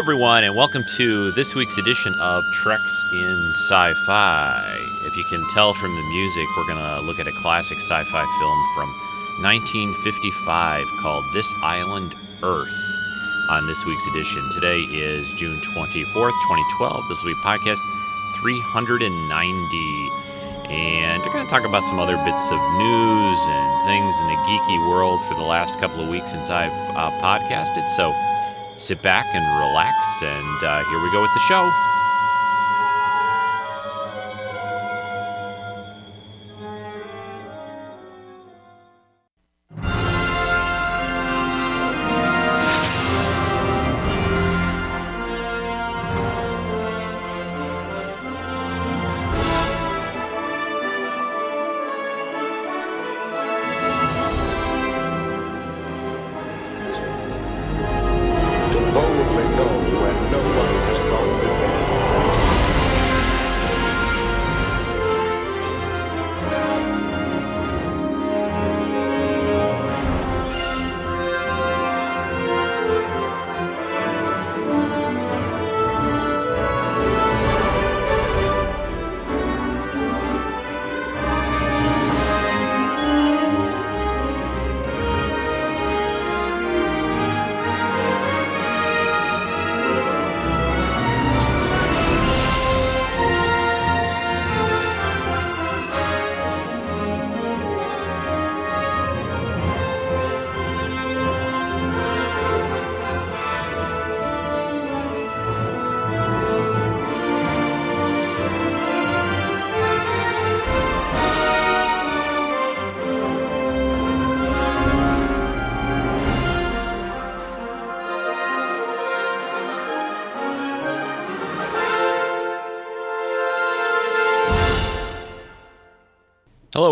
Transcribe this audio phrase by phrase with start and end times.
[0.00, 4.78] Everyone, and welcome to this week's edition of Treks in Sci Fi.
[5.04, 8.04] If you can tell from the music, we're going to look at a classic sci
[8.04, 8.88] fi film from
[9.42, 12.80] 1955 called This Island Earth
[13.50, 14.48] on this week's edition.
[14.48, 17.08] Today is June 24th, 2012.
[17.10, 17.80] This will be podcast
[18.40, 20.10] 390.
[20.70, 24.36] And we're going to talk about some other bits of news and things in the
[24.48, 27.90] geeky world for the last couple of weeks since I've uh, podcasted.
[27.90, 28.14] So
[28.80, 31.89] sit back and relax, and uh, here we go with the show.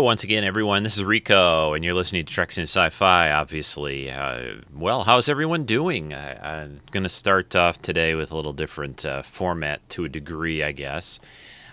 [0.09, 0.81] Once again, everyone.
[0.81, 3.31] This is Rico, and you're listening to Treks in Sci-Fi.
[3.31, 6.15] Obviously, uh, well, how's everyone doing?
[6.15, 10.09] I, I'm going to start off today with a little different uh, format to a
[10.09, 11.19] degree, I guess.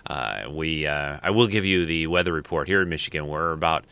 [0.04, 3.26] Uh, we, uh, I will give you the weather report here in Michigan.
[3.26, 3.86] We're about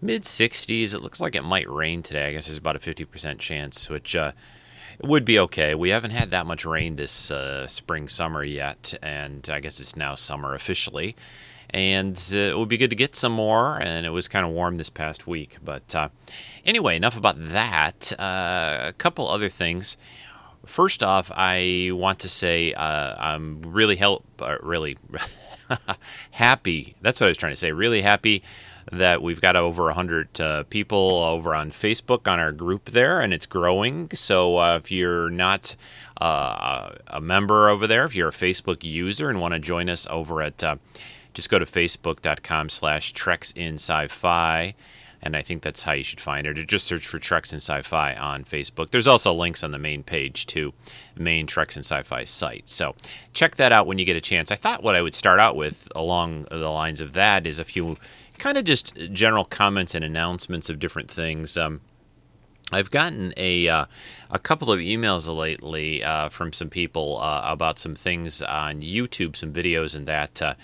[0.00, 0.94] mid 60s.
[0.94, 2.28] It looks like it might rain today.
[2.28, 4.32] I guess there's about a 50% chance, which uh,
[5.02, 5.74] would be okay.
[5.74, 9.96] We haven't had that much rain this uh, spring summer yet, and I guess it's
[9.96, 11.14] now summer officially
[11.72, 13.80] and uh, it would be good to get some more.
[13.80, 15.56] And it was kind of warm this past week.
[15.64, 16.08] But uh,
[16.64, 18.12] anyway, enough about that.
[18.18, 19.96] Uh, a couple other things.
[20.64, 24.96] First off, I want to say uh, I'm really help, uh, really
[26.30, 26.94] happy.
[27.00, 27.72] That's what I was trying to say.
[27.72, 28.42] Really happy
[28.90, 33.32] that we've got over 100 uh, people over on Facebook on our group there, and
[33.32, 34.10] it's growing.
[34.12, 35.76] So uh, if you're not
[36.20, 40.06] uh, a member over there, if you're a Facebook user and want to join us
[40.10, 40.76] over at uh,
[41.34, 44.74] just go to facebook.com slash treks in sci-fi
[45.22, 46.58] and i think that's how you should find it.
[46.58, 48.90] Or just search for treks in sci-fi on facebook.
[48.90, 50.72] There's also links on the main page to
[51.16, 52.68] main treks in sci-fi site.
[52.68, 52.94] So
[53.32, 54.50] check that out when you get a chance.
[54.50, 57.64] I thought what i would start out with along the lines of that is a
[57.64, 57.96] few
[58.38, 61.56] kind of just general comments and announcements of different things.
[61.56, 61.80] Um,
[62.72, 63.86] I've gotten a uh,
[64.30, 69.36] a couple of emails lately uh, from some people uh, about some things on YouTube,
[69.36, 70.40] some videos, and that.
[70.40, 70.54] Uh,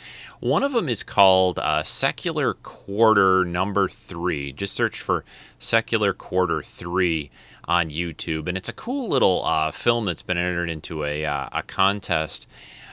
[0.41, 4.53] one of them is called uh, Secular Quarter Number Three.
[4.53, 5.25] Just search for
[5.59, 7.31] Secular Quarter Three
[7.67, 11.63] on YouTube, and it's a cool little uh, film that's been entered into a a
[11.67, 12.49] contest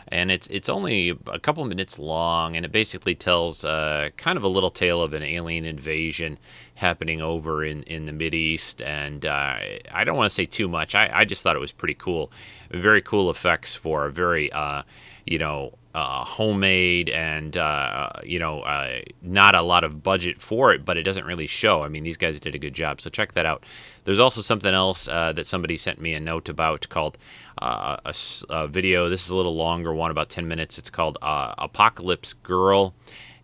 [0.08, 4.44] and it's it's only a couple minutes long, and it basically tells uh, kind of
[4.44, 6.38] a little tale of an alien invasion
[6.76, 8.82] happening over in, in the Mid East.
[8.82, 9.58] And uh,
[9.92, 10.96] I don't want to say too much.
[10.96, 12.32] I, I just thought it was pretty cool,
[12.70, 14.84] very cool effects for a very uh,
[15.26, 20.74] you know uh, homemade and uh, you know uh, not a lot of budget for
[20.74, 21.84] it, but it doesn't really show.
[21.84, 23.66] I mean, these guys did a good job, so check that out.
[24.04, 27.18] There's also something else uh, that somebody sent me a note about called
[27.62, 28.14] uh, a,
[28.50, 29.10] a video.
[29.10, 30.78] This is a little longer one, about 10 minutes.
[30.78, 32.94] It's called uh, Apocalypse Girl.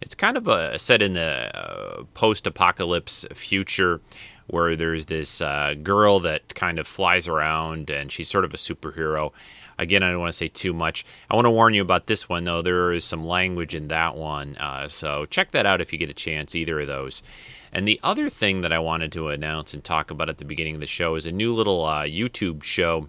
[0.02, 4.02] It's kind of a set in the uh, post-apocalypse future
[4.48, 8.58] where there's this uh, girl that kind of flies around and she's sort of a
[8.58, 9.32] superhero.
[9.78, 11.06] Again, I don't want to say too much.
[11.30, 12.62] I want to warn you about this one, though.
[12.62, 14.58] There is some language in that one.
[14.58, 17.24] Uh, so check that out if you get a chance, either of those.
[17.72, 20.76] And the other thing that I wanted to announce and talk about at the beginning
[20.76, 23.08] of the show is a new little uh, YouTube show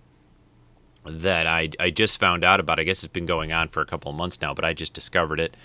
[1.05, 2.79] that I, I just found out about.
[2.79, 4.95] I guess it's been going on for a couple of months now, but I just
[4.95, 5.57] discovered it.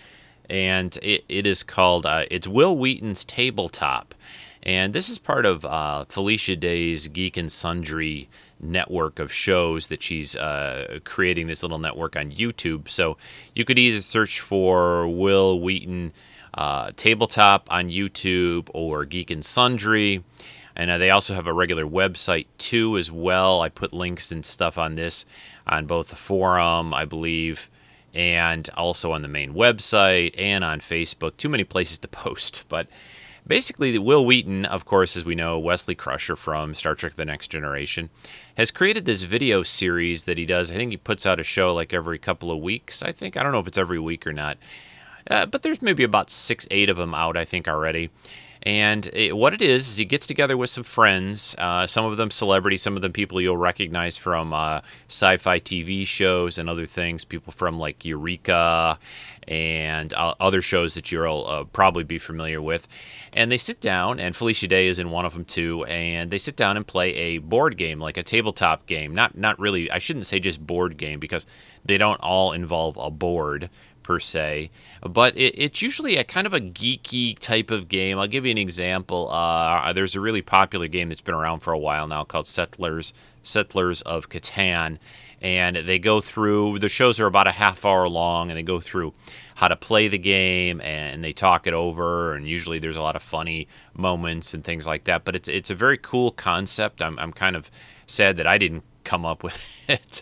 [0.49, 4.15] And it, it is called, uh, it's Wil Wheaton's Tabletop.
[4.63, 8.27] And this is part of uh, Felicia Day's Geek and Sundry
[8.59, 12.89] network of shows that she's uh, creating this little network on YouTube.
[12.89, 13.17] So
[13.55, 16.11] you could either search for Wil Wheaton
[16.53, 20.23] uh, Tabletop on YouTube or Geek and Sundry.
[20.75, 23.61] And uh, they also have a regular website too, as well.
[23.61, 25.25] I put links and stuff on this
[25.65, 27.69] on both the forum, I believe,
[28.17, 31.37] and also on the main website and on Facebook.
[31.37, 32.87] Too many places to post, but
[33.45, 37.49] basically, Wil Wheaton, of course, as we know, Wesley Crusher from Star Trek The Next
[37.49, 38.09] Generation,
[38.57, 40.71] has created this video series that he does.
[40.71, 43.03] I think he puts out a show like every couple of weeks.
[43.03, 43.37] I think.
[43.37, 44.57] I don't know if it's every week or not.
[45.29, 48.09] Uh, but there's maybe about six, eight of them out, I think, already.
[48.63, 52.17] And it, what it is is he gets together with some friends, uh, some of
[52.17, 56.85] them celebrities, some of them people you'll recognize from uh, sci-fi TV shows and other
[56.85, 57.23] things.
[57.23, 58.99] People from like Eureka
[59.47, 62.87] and uh, other shows that you'll uh, probably be familiar with.
[63.33, 65.85] And they sit down, and Felicia Day is in one of them too.
[65.85, 69.13] And they sit down and play a board game, like a tabletop game.
[69.13, 69.89] Not not really.
[69.91, 71.45] I shouldn't say just board game because
[71.85, 73.69] they don't all involve a board
[74.07, 74.71] per se,
[75.01, 78.17] but it, it's usually a kind of a geeky type of game.
[78.17, 79.29] I'll give you an example.
[79.29, 83.13] Uh, there's a really popular game that's been around for a while now called Settlers
[83.43, 84.97] Settlers of Catan,
[85.41, 86.79] and they go through.
[86.79, 89.13] The shows are about a half hour long, and they go through
[89.55, 92.33] how to play the game and they talk it over.
[92.33, 95.25] And usually there's a lot of funny moments and things like that.
[95.25, 97.01] But it's it's a very cool concept.
[97.01, 97.69] I'm I'm kind of
[98.05, 99.57] sad that I didn't come up with
[99.87, 100.21] it.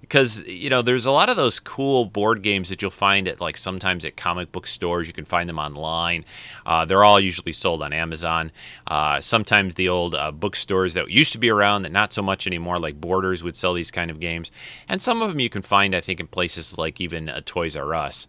[0.00, 3.40] Because you know there's a lot of those cool board games that you'll find at
[3.40, 5.06] like sometimes at comic book stores.
[5.06, 6.24] You can find them online.
[6.66, 8.50] Uh, they're all usually sold on amazon.
[8.86, 12.46] Uh, sometimes the old uh, bookstores that used to be around that not so much
[12.46, 14.50] anymore like borders would sell these kind of games.
[14.88, 17.76] And some of them you can find i think in places like even uh, toys
[17.76, 18.26] r us.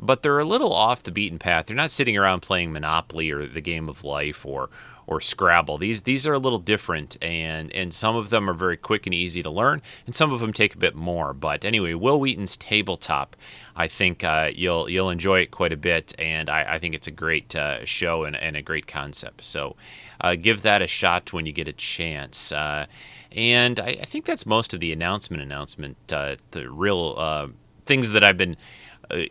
[0.00, 1.66] But they're a little off the beaten path.
[1.66, 4.68] They're not sitting around playing monopoly or the game of life or
[5.06, 5.78] or Scrabble.
[5.78, 9.14] These these are a little different, and and some of them are very quick and
[9.14, 11.32] easy to learn, and some of them take a bit more.
[11.32, 13.36] But anyway, Wil Wheaton's tabletop,
[13.76, 17.08] I think uh, you'll you'll enjoy it quite a bit, and I, I think it's
[17.08, 19.44] a great uh, show and, and, a great concept.
[19.44, 19.76] So
[20.20, 22.52] uh, give that a shot when you get a chance.
[22.52, 22.86] Uh,
[23.32, 25.42] and I, I, think that's most of the announcement.
[25.42, 27.48] Announcement, uh, the real uh,
[27.86, 28.56] things that I've been,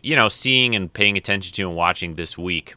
[0.02, 2.74] you know, seeing and paying attention to and watching this week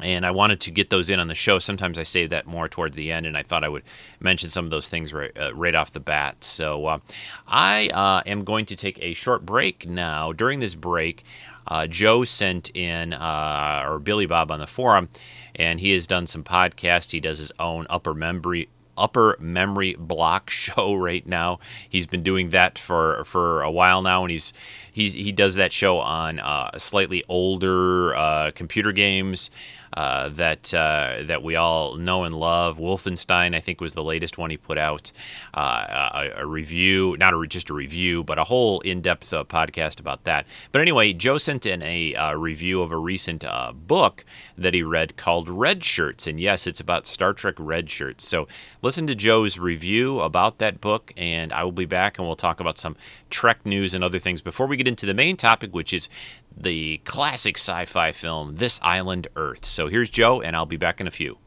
[0.00, 1.58] and I wanted to get those in on the show.
[1.58, 3.82] Sometimes I save that more towards the end, and I thought I would
[4.20, 6.42] mention some of those things right, uh, right off the bat.
[6.44, 6.98] So uh,
[7.46, 10.32] I uh, am going to take a short break now.
[10.32, 11.24] During this break,
[11.66, 15.10] uh, Joe sent in, uh, or Billy Bob on the forum,
[15.54, 17.12] and he has done some podcast.
[17.12, 18.68] He does his own upper memory
[18.98, 21.58] upper memory block show right now.
[21.88, 24.54] He's been doing that for for a while now, and he's
[24.90, 29.50] he's he does that show on uh, slightly older computer games
[29.94, 32.78] uh, that uh, that we all know and love.
[32.78, 35.12] Wolfenstein, I think, was the latest one he put out.
[35.54, 40.00] Uh, a, a, review, not a, just a review, but a whole in-depth uh, podcast
[40.00, 40.46] about that.
[40.70, 43.44] But anyway, Joe sent in a uh, review of a recent
[43.86, 44.24] book
[44.56, 48.26] that he read called Red Shirts, and yes, it's about Star Trek Red Shirts.
[48.26, 48.48] So
[48.80, 52.60] listen to Joe's review about that book, and I will be back, and we'll talk
[52.60, 52.96] about some
[53.30, 56.08] Trek news and other things before we get into the main topic, which is
[56.56, 59.64] the classic sci fi film, This Island Earth.
[59.64, 61.38] So here's Joe, and I'll be back in a few.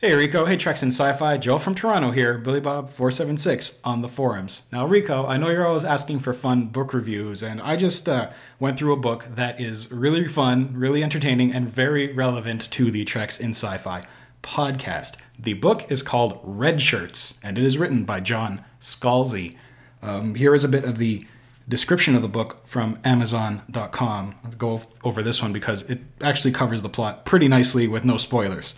[0.00, 4.08] Hey Rico, hey Treks and Sci-Fi, Joe from Toronto here, Billy Bob 476 on the
[4.08, 4.68] forums.
[4.70, 8.30] Now Rico, I know you're always asking for fun book reviews, and I just uh,
[8.60, 13.04] went through a book that is really fun, really entertaining, and very relevant to the
[13.04, 14.04] Treks in Sci-Fi
[14.40, 15.16] podcast.
[15.36, 19.56] The book is called Red Shirts, and it is written by John Scalzi.
[20.00, 21.26] Um, here is a bit of the
[21.68, 24.34] description of the book from Amazon.com.
[24.44, 28.16] I'll go over this one because it actually covers the plot pretty nicely with no
[28.16, 28.74] spoilers.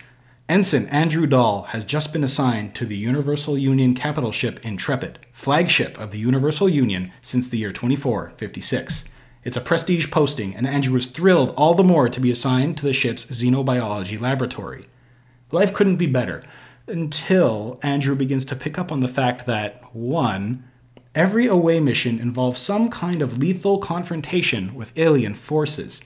[0.49, 5.97] Ensign Andrew Dahl has just been assigned to the Universal Union capital ship Intrepid, flagship
[5.97, 9.05] of the Universal Union since the year 2456.
[9.43, 12.85] It's a prestige posting, and Andrew was thrilled all the more to be assigned to
[12.85, 14.85] the ship's xenobiology laboratory.
[15.51, 16.43] Life couldn't be better
[16.87, 20.69] until Andrew begins to pick up on the fact that, one,
[21.13, 26.01] Every away mission involves some kind of lethal confrontation with alien forces.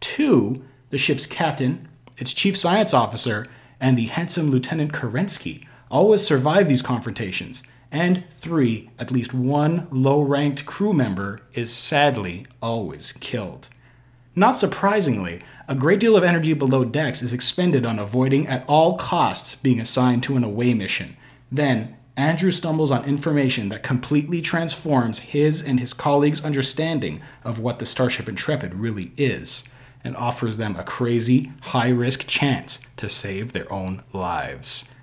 [0.00, 3.46] Two, the ship's captain, its chief science officer,
[3.80, 7.62] and the handsome Lieutenant Kerensky always survive these confrontations.
[7.90, 13.68] And three, at least one low ranked crew member is sadly always killed.
[14.34, 18.96] Not surprisingly, a great deal of energy below decks is expended on avoiding at all
[18.96, 21.16] costs being assigned to an away mission.
[21.50, 27.78] Then, Andrew stumbles on information that completely transforms his and his colleagues' understanding of what
[27.78, 29.64] the Starship Intrepid really is
[30.04, 34.94] and offers them a crazy, high risk chance to save their own lives.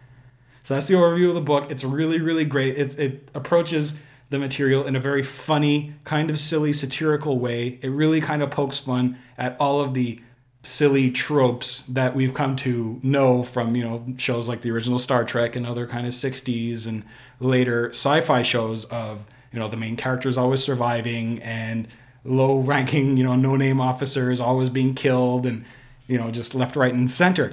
[0.63, 1.72] So that's the overview of the book.
[1.72, 2.78] It's really, really great.
[2.78, 4.00] It, it approaches
[4.30, 7.80] the material in a very funny, kind of silly, satirical way.
[7.82, 10.22] It really kind of pokes fun at all of the
[10.62, 15.24] silly tropes that we've come to know from you know shows like the original Star
[15.24, 17.04] Trek and other kind of 60s and
[17.39, 21.88] later sci-fi shows of you know the main characters always surviving and
[22.25, 25.63] low ranking you know no name officers always being killed and
[26.08, 27.51] you know just left right and center.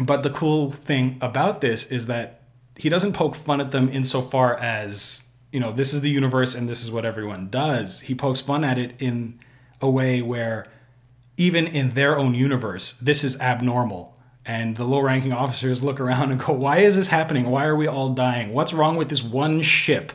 [0.00, 2.42] But the cool thing about this is that
[2.76, 6.70] he doesn't poke fun at them insofar as you know this is the universe and
[6.70, 8.00] this is what everyone does.
[8.00, 9.40] He pokes fun at it in
[9.82, 10.66] a way where
[11.40, 14.14] even in their own universe, this is abnormal.
[14.44, 17.48] And the low ranking officers look around and go, Why is this happening?
[17.50, 18.52] Why are we all dying?
[18.52, 20.12] What's wrong with this one ship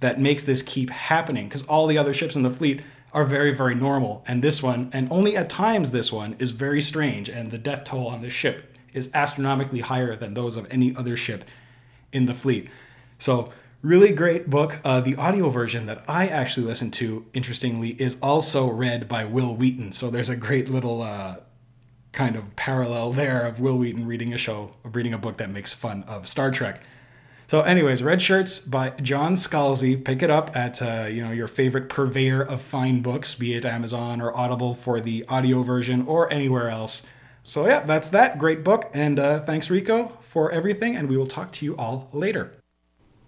[0.00, 1.46] that makes this keep happening?
[1.46, 4.24] Because all the other ships in the fleet are very, very normal.
[4.26, 7.28] And this one, and only at times this one, is very strange.
[7.28, 11.16] And the death toll on this ship is astronomically higher than those of any other
[11.16, 11.44] ship
[12.12, 12.68] in the fleet.
[13.20, 13.52] So
[13.84, 14.80] Really great book.
[14.82, 19.54] Uh, the audio version that I actually listened to, interestingly, is also read by Wil
[19.54, 19.92] Wheaton.
[19.92, 21.36] So there's a great little uh,
[22.10, 25.74] kind of parallel there of Wil Wheaton reading a show, reading a book that makes
[25.74, 26.80] fun of Star Trek.
[27.46, 30.02] So, anyways, Red Shirts by John Scalzi.
[30.02, 33.66] Pick it up at uh, you know your favorite purveyor of fine books, be it
[33.66, 37.06] Amazon or Audible for the audio version or anywhere else.
[37.42, 38.90] So yeah, that's that great book.
[38.94, 42.50] And uh, thanks Rico for everything, and we will talk to you all later.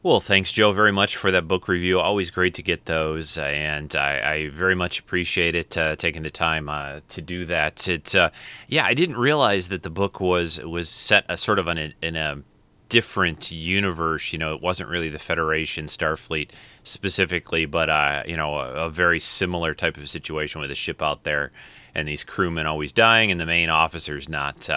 [0.06, 1.98] Well, thanks, Joe, very much for that book review.
[1.98, 6.30] Always great to get those, and I, I very much appreciate it uh, taking the
[6.30, 7.88] time uh, to do that.
[7.88, 8.30] It, uh,
[8.68, 12.14] yeah, I didn't realize that the book was was set a sort of an, in
[12.14, 12.40] a
[12.88, 14.32] different universe.
[14.32, 16.50] You know, it wasn't really the Federation, Starfleet
[16.84, 21.02] specifically, but uh, you know, a, a, very similar type of situation with a ship
[21.02, 21.50] out there,
[21.96, 24.70] and these crewmen always dying, and the main officers not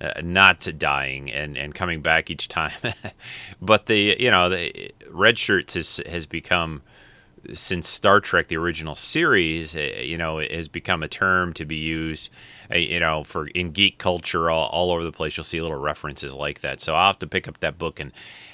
[0.00, 2.72] uh, not dying and, and coming back each time.
[3.62, 6.82] but the you know the red shirts has has become
[7.52, 11.76] since Star Trek the original series, uh, you know, has become a term to be
[11.76, 12.30] used,
[12.70, 15.36] uh, you know, for in geek culture all, all over the place.
[15.36, 16.80] You'll see little references like that.
[16.80, 18.12] So I'll have to pick up that book and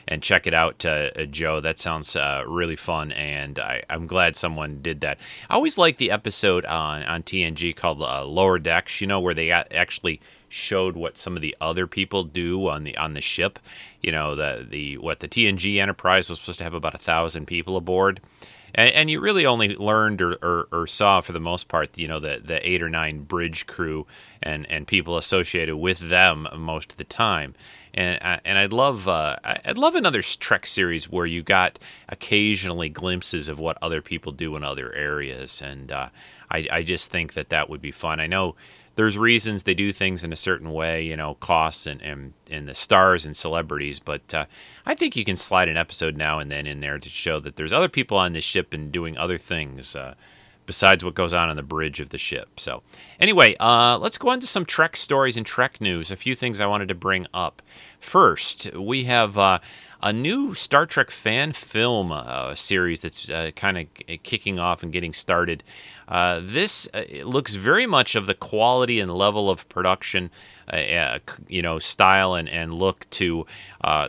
[0.09, 1.61] and check it out, uh, uh Joe.
[1.61, 5.19] That sounds uh, really fun, and I, am glad someone did that.
[5.49, 9.01] I always like the episode on on TNG called Lower Decks.
[9.01, 12.97] You know, where they actually showed what some of the other people do on the
[12.97, 13.59] on the ship.
[14.03, 17.47] You know, the the what the TNG Enterprise was supposed to have about a thousand
[17.47, 18.21] people aboard.
[18.75, 22.09] And, and you really only learned or, or, or, saw for the most part, you
[22.09, 24.07] know, the, the eight or nine bridge crew
[24.43, 27.55] and, and people associated with them most of the time
[27.95, 32.89] and uh, and I'd love uh, I'd love another Trek series where you got occasionally
[32.89, 36.09] glimpses of what other people do in other areas, and uh,
[36.51, 38.21] I I just think that that would be fun.
[38.21, 38.57] I know
[38.95, 42.69] there's reasons they do things in a certain way, you know, costs and, and, and
[42.69, 43.99] the stars and celebrities.
[43.99, 44.47] But uh,
[44.85, 47.57] I think you can slide an episode now and then in there to show that
[47.57, 50.15] there's other people on this ship and doing other things uh,
[50.67, 52.61] besides what goes on on the bridge of the ship.
[52.61, 52.83] So,
[53.19, 56.11] anyway, uh, let's go on to some Trek stories and Trek news.
[56.11, 57.63] A few things I wanted to bring up.
[57.99, 59.59] First, we have uh,
[60.03, 64.93] a new Star Trek fan film uh, series that's uh, kind of kicking off and
[64.93, 65.63] getting started.
[66.13, 70.31] Uh, this uh, looks very much of the quality and level of production,
[70.71, 73.47] uh, uh, you know, style and, and look to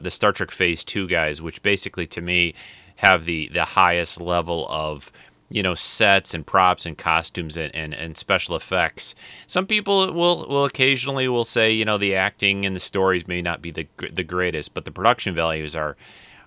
[0.01, 2.53] the Star Trek Phase 2 guys, which basically to me
[2.97, 5.11] have the, the highest level of
[5.49, 9.13] you know sets and props and costumes and, and, and special effects.
[9.45, 13.41] Some people will will occasionally will say you know the acting and the stories may
[13.41, 15.95] not be the the greatest, but the production values are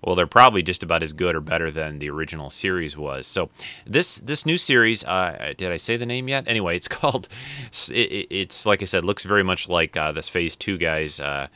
[0.06, 3.26] well, they're probably just about as good or better than the original series was.
[3.26, 3.50] So
[3.84, 6.46] this this new series, uh, did I say the name yet?
[6.46, 7.28] Anyway, it's called.
[7.90, 11.20] It, it's like I said, looks very much like uh, this Phase Two guys.
[11.20, 11.48] Uh,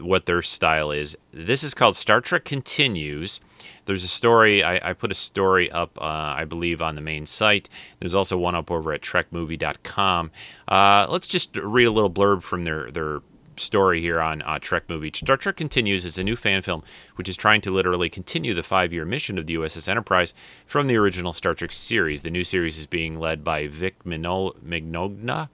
[0.00, 1.16] what their style is.
[1.32, 3.40] This is called Star Trek Continues.
[3.84, 7.26] There's a story, I, I put a story up, uh, I believe, on the main
[7.26, 7.68] site.
[8.00, 10.32] There's also one up over at trekmovie.com.
[10.66, 13.20] Uh, let's just read a little blurb from their, their
[13.60, 15.10] story here on uh, Trek Movie.
[15.14, 16.82] Star Trek Continues is a new fan film
[17.16, 20.34] which is trying to literally continue the five year mission of the USS Enterprise
[20.66, 22.22] from the original Star Trek series.
[22.22, 25.48] The new series is being led by Vic Mignogna.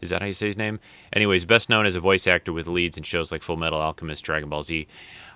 [0.00, 0.78] Is that how you say his name?
[1.12, 4.24] Anyways, best known as a voice actor with leads in shows like Full Metal Alchemist,
[4.24, 4.86] Dragon Ball Z.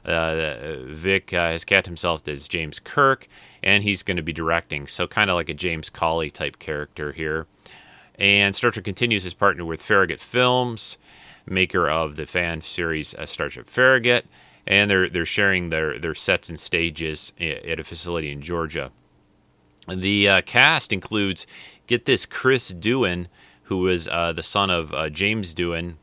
[0.05, 3.29] Uh, Vic uh, has cast himself as James Kirk,
[3.63, 4.87] and he's going to be directing.
[4.87, 7.47] So, kind of like a James Cawley type character here.
[8.17, 10.99] And Star Trek continues his partner with Farragut Films,
[11.47, 14.27] maker of the fan series uh, Star Trek Farragut,
[14.67, 18.91] and they're they're sharing their their sets and stages at a facility in Georgia.
[19.89, 21.47] The uh, cast includes,
[21.89, 23.27] get this, Chris Doohan,
[23.65, 25.97] who was uh, the son of uh, James Doohan,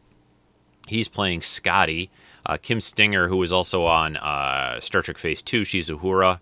[0.90, 2.10] He's playing Scotty.
[2.46, 6.40] Uh, Kim Stinger, who was also on uh, Star Trek Phase 2, she's Uhura.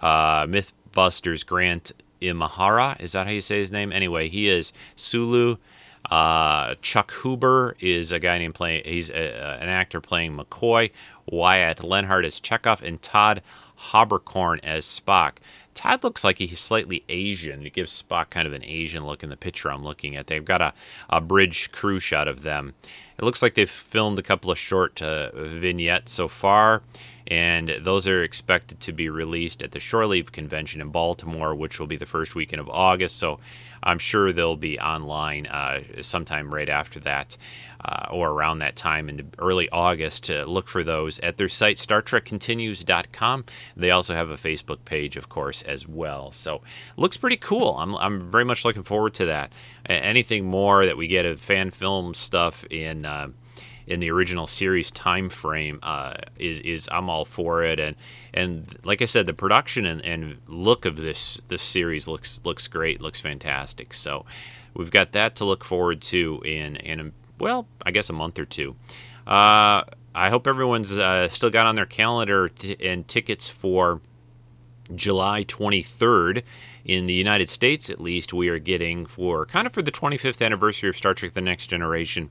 [0.00, 1.90] Uh, Mythbusters Grant
[2.22, 3.92] Imahara, is that how you say his name?
[3.92, 5.56] Anyway, he is Sulu.
[6.10, 8.82] Uh, Chuck Huber is a guy named playing.
[8.84, 10.90] He's a, an actor playing McCoy.
[11.26, 13.42] Wyatt Lenhart as Chekov, and Todd
[13.90, 15.36] Haberkorn as Spock.
[15.74, 17.64] Todd looks like he's slightly Asian.
[17.64, 20.26] It gives Spock kind of an Asian look in the picture I'm looking at.
[20.26, 20.72] They've got a,
[21.10, 22.74] a bridge crew shot of them.
[23.18, 26.82] It looks like they've filmed a couple of short uh, vignettes so far,
[27.26, 31.78] and those are expected to be released at the Shore Leave Convention in Baltimore, which
[31.78, 33.16] will be the first weekend of August.
[33.18, 33.38] So
[33.82, 37.36] I'm sure they'll be online uh, sometime right after that
[37.84, 41.76] uh, or around that time in early August to look for those at their site,
[41.76, 43.44] StarTrekContinues.com.
[43.76, 46.32] They also have a Facebook page, of course, as well.
[46.32, 46.62] So
[46.96, 47.76] looks pretty cool.
[47.78, 49.52] I'm, I'm very much looking forward to that.
[49.86, 53.06] Anything more that we get of fan film stuff in.
[53.06, 53.28] Uh,
[53.88, 57.96] in the original series time frame uh, is is I'm all for it and
[58.32, 62.68] and like I said the production and, and look of this this series looks looks
[62.68, 64.24] great looks fantastic so
[64.74, 68.44] we've got that to look forward to in in well, I guess a month or
[68.44, 68.76] two.
[69.26, 74.00] Uh, I hope everyone's uh, still got on their calendar t- and tickets for
[74.94, 76.42] July 23rd.
[76.84, 80.44] In the United States, at least, we are getting for kind of for the 25th
[80.44, 82.30] anniversary of Star Trek The Next Generation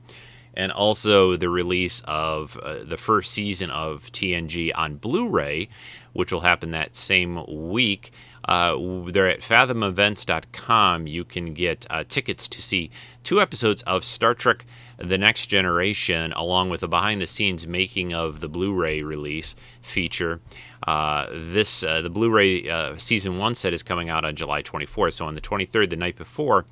[0.58, 5.68] and also the release of uh, the first season of TNG on Blu ray,
[6.12, 8.10] which will happen that same week.
[8.44, 11.06] Uh, they're at fathomevents.com.
[11.06, 12.90] You can get uh, tickets to see
[13.22, 18.12] two episodes of Star Trek the Next Generation, along with a behind the scenes making
[18.12, 20.40] of the Blu ray release feature.
[20.86, 24.62] Uh, this uh, The Blu ray uh, season one set is coming out on July
[24.62, 25.12] 24th.
[25.12, 26.66] So on the 23rd, the night before,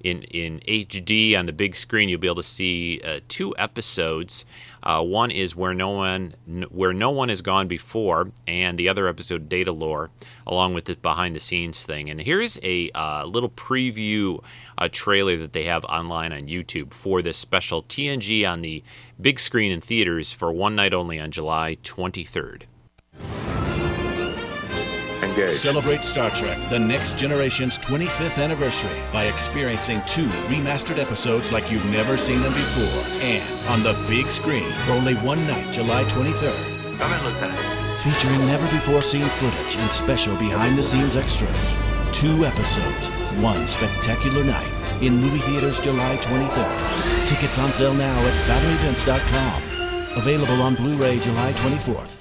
[0.00, 4.44] in, in HD on the big screen, you'll be able to see uh, two episodes.
[4.82, 6.34] Uh, one is where no one
[6.70, 10.10] where no one has gone before, and the other episode, Data Lore,
[10.46, 12.08] along with the behind the scenes thing.
[12.08, 14.42] And here's a uh, little preview,
[14.78, 18.82] a trailer that they have online on YouTube for this special TNG on the
[19.20, 22.62] big screen in theaters for one night only on July 23rd.
[25.22, 25.54] Engage.
[25.56, 31.84] Celebrate Star Trek The Next Generation's 25th anniversary by experiencing two remastered episodes like you've
[31.86, 33.20] never seen them before.
[33.22, 36.98] And on the big screen for only one night, July 23rd.
[36.98, 37.80] Come in, Lieutenant.
[38.02, 41.74] Featuring never before seen footage and special behind the scenes extras.
[42.12, 43.08] Two episodes,
[43.42, 47.28] one spectacular night in movie theaters July 23rd.
[47.28, 49.62] Tickets on sale now at fathomevents.com.
[50.16, 52.19] Available on Blu ray July 24th.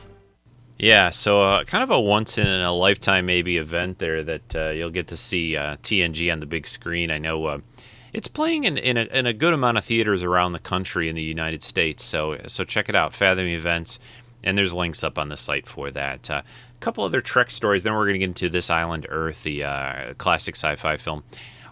[0.82, 4.70] Yeah, so uh, kind of a once in a lifetime maybe event there that uh,
[4.70, 7.12] you'll get to see uh, TNG on the big screen.
[7.12, 7.60] I know uh,
[8.13, 11.18] it's playing in, in a, in, a, good amount of theaters around the country in
[11.18, 12.06] the United States.
[12.06, 14.00] So so check it out, Fathom Events,
[14.42, 16.30] and there's links up on the site for that.
[16.30, 17.84] Uh, a couple other Trek stories.
[17.84, 21.26] Then we're going to get into This Island Earth, the uh, classic sci-fi film.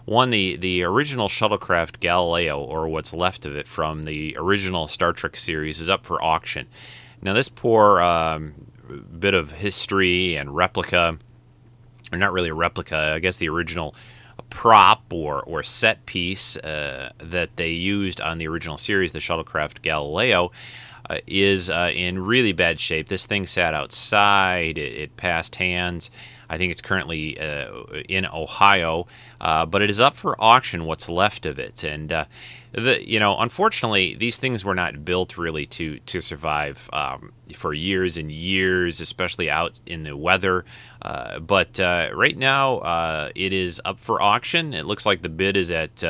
[0.04, 5.14] One, the the original shuttlecraft Galileo, or what's left of it from the original Star
[5.14, 6.66] Trek series, is up for auction.
[7.22, 8.54] Now, this poor um,
[9.18, 11.18] bit of history and replica,
[12.12, 13.94] or not really a replica, I guess the original
[14.50, 19.82] prop or, or set piece uh, that they used on the original series, the shuttlecraft
[19.82, 20.50] Galileo,
[21.10, 23.08] uh, is uh, in really bad shape.
[23.08, 26.10] This thing sat outside, it, it passed hands.
[26.48, 29.06] I think it's currently uh, in Ohio,
[29.40, 30.84] uh, but it is up for auction.
[30.84, 32.24] What's left of it, and uh,
[32.72, 37.74] the you know, unfortunately, these things were not built really to to survive um, for
[37.74, 40.64] years and years, especially out in the weather.
[41.02, 44.74] Uh, but uh, right now, uh, it is up for auction.
[44.74, 46.02] It looks like the bid is at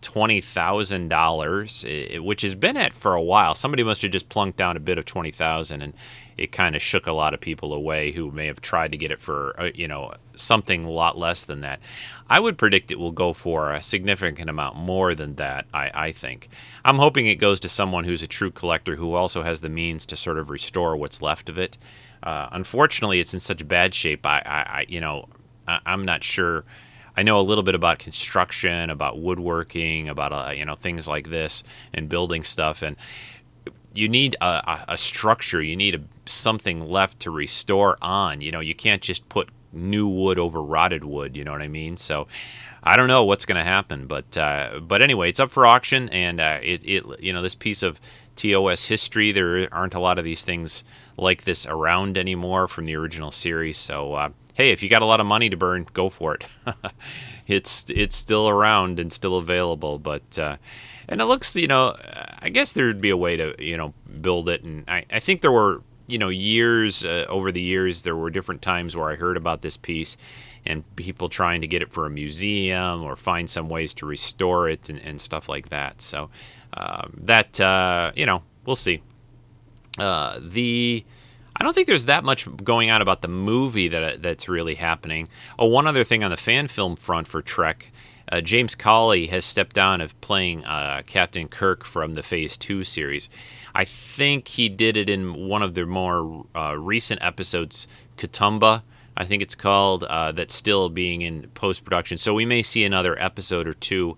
[0.00, 1.84] twenty thousand dollars,
[2.18, 3.54] which has been at for a while.
[3.54, 5.94] Somebody must have just plunked down a bid of twenty thousand, and
[6.40, 9.10] it kind of shook a lot of people away who may have tried to get
[9.10, 11.80] it for uh, you know something a lot less than that.
[12.28, 15.66] I would predict it will go for a significant amount more than that.
[15.74, 16.48] I, I think.
[16.84, 20.06] I'm hoping it goes to someone who's a true collector who also has the means
[20.06, 21.76] to sort of restore what's left of it.
[22.22, 24.24] Uh, unfortunately, it's in such bad shape.
[24.24, 25.28] I, I, I you know,
[25.68, 26.64] I, I'm not sure.
[27.16, 31.28] I know a little bit about construction, about woodworking, about uh, you know things like
[31.28, 32.96] this, and building stuff, and
[33.94, 35.60] you need a, a structure.
[35.60, 36.00] You need a,
[36.30, 38.40] something left to restore on.
[38.40, 41.36] You know, you can't just put new wood over rotted wood.
[41.36, 41.96] You know what I mean?
[41.96, 42.26] So.
[42.82, 46.08] I don't know what's going to happen, but uh, but anyway, it's up for auction,
[46.08, 48.00] and uh, it, it you know this piece of
[48.36, 49.32] TOS history.
[49.32, 50.82] There aren't a lot of these things
[51.18, 53.76] like this around anymore from the original series.
[53.76, 56.46] So uh, hey, if you got a lot of money to burn, go for it.
[57.46, 60.56] it's it's still around and still available, but uh,
[61.10, 61.96] and it looks, you know,
[62.40, 64.62] I guess there'd be a way to, you know, build it.
[64.62, 68.30] And I, I think there were, you know, years uh, over the years, there were
[68.30, 70.16] different times where I heard about this piece
[70.66, 74.68] and people trying to get it for a museum or find some ways to restore
[74.68, 76.02] it and, and stuff like that.
[76.02, 76.30] So
[76.74, 79.02] um, that, uh, you know, we'll see.
[79.98, 81.04] Uh, the
[81.56, 85.28] I don't think there's that much going on about the movie that that's really happening.
[85.58, 87.92] Oh, one other thing on the fan film front for Trek,
[88.32, 92.82] uh, James Cawley has stepped down of playing uh, Captain Kirk from the Phase Two
[92.84, 93.28] series.
[93.74, 98.82] I think he did it in one of the more uh, recent episodes, Kitumba.
[99.16, 100.04] I think it's called.
[100.04, 104.16] Uh, that's still being in post production, so we may see another episode or two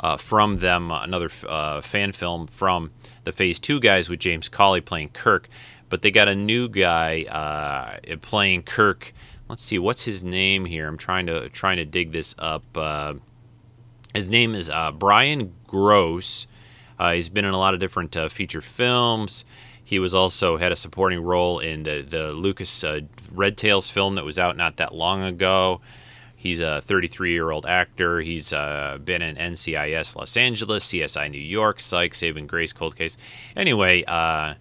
[0.00, 2.92] uh, from them, another uh, fan film from
[3.24, 5.48] the Phase Two guys with James Cawley playing Kirk
[5.94, 9.12] but they got a new guy uh, playing Kirk.
[9.48, 10.88] Let's see, what's his name here?
[10.88, 12.64] I'm trying to trying to dig this up.
[12.74, 13.14] Uh,
[14.12, 16.48] his name is Brian Gross.
[16.98, 19.44] Uh, he's been in a lot of different uh, feature films.
[19.84, 24.14] He was also had a supporting role in the the Lucas uh, Red Tails film
[24.14, 25.80] that was out not that long ago.
[26.36, 28.20] He's a 33 year old actor.
[28.20, 33.16] He's uh, been in NCIS Los Angeles, CSI New York, Psych, Saving Grace, Cold Case.
[33.56, 34.54] Anyway, uh,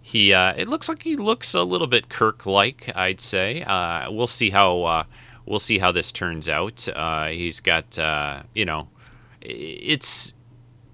[0.00, 3.62] he uh, it looks like he looks a little bit Kirk-like, I'd say.
[3.62, 5.04] Uh, we'll see how uh,
[5.46, 6.88] we'll see how this turns out.
[7.30, 7.98] He's got
[8.54, 8.88] you know,
[9.40, 10.33] it's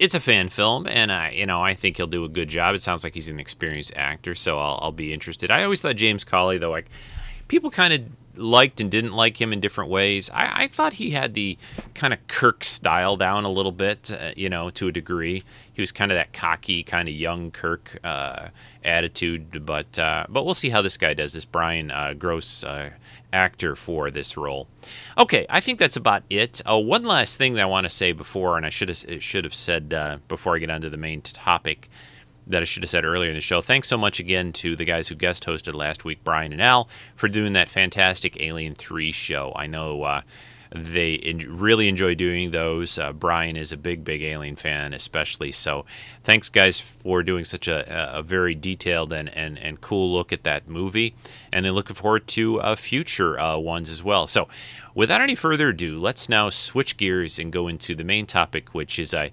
[0.01, 2.75] it's a fan film, and I you know I think he'll do a good job.
[2.75, 5.51] It sounds like he's an experienced actor, so I'll, I'll be interested.
[5.51, 6.87] I always thought James Cawley though, like
[7.47, 8.03] people kind of
[8.41, 10.31] liked and didn't like him in different ways.
[10.31, 11.59] I, I thought he had the
[11.95, 15.43] kind of Kirk style down a little bit, uh, you know, to a degree.
[15.75, 18.49] He was kind of that cocky, kind of young Kirk uh,
[18.83, 21.35] attitude, but uh, but we'll see how this guy does.
[21.35, 22.91] This Brian uh, Gross uh,
[23.33, 24.69] actor for this role.
[25.19, 26.61] Okay, I think that's about it.
[26.69, 29.45] Uh, one last thing that I want to say before, and I should have should
[29.45, 29.95] have said
[30.29, 31.89] before I get onto the main topic
[32.47, 33.61] that I should have said earlier in the show.
[33.61, 36.89] Thanks so much again to the guys who guest hosted last week, Brian and Al,
[37.15, 39.53] for doing that fantastic Alien 3 show.
[39.55, 40.23] I know uh,
[40.75, 42.99] they really enjoy doing those.
[42.99, 45.53] Uh, Brian is a big, big Alien fan, especially.
[45.53, 45.85] So
[46.25, 50.45] thanks, guys, for doing such a, a very detailed and, and, and cool look at
[50.45, 51.15] that movie.
[51.53, 54.27] And then looking forward to uh, future uh, ones as well.
[54.27, 54.49] So
[54.95, 58.99] without any further ado, let's now switch gears and go into the main topic, which
[58.99, 59.33] is a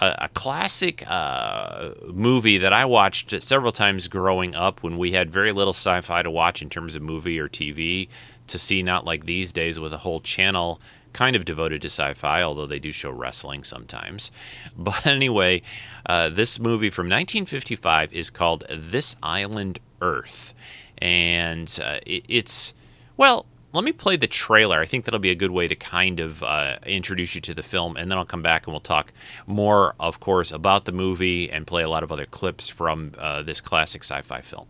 [0.00, 5.52] a, classic uh, movie that I watched several times growing up when we had very
[5.52, 8.08] little sci fi to watch in terms of movie or TV
[8.48, 10.80] to see, not like these days with a whole channel
[11.12, 14.30] kind of devoted to sci fi, although they do show wrestling sometimes.
[14.76, 15.62] But anyway,
[16.04, 20.52] uh, this movie from 1955 is called This Island Earth.
[20.98, 22.74] And uh, it, it's,
[23.16, 24.80] well, let me play the trailer.
[24.80, 27.62] I think that'll be a good way to kind of uh, introduce you to the
[27.62, 29.12] film, and then I'll come back and we'll talk
[29.46, 33.42] more, of course, about the movie and play a lot of other clips from uh,
[33.42, 34.66] this classic sci fi film.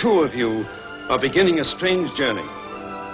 [0.00, 0.64] Two of you
[1.10, 2.48] are beginning a strange journey.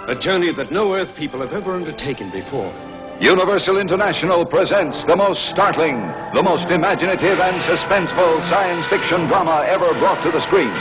[0.07, 2.73] A journey that no Earth people have ever undertaken before.
[3.19, 5.99] Universal International presents the most startling,
[6.33, 10.73] the most imaginative and suspenseful science fiction drama ever brought to the screen.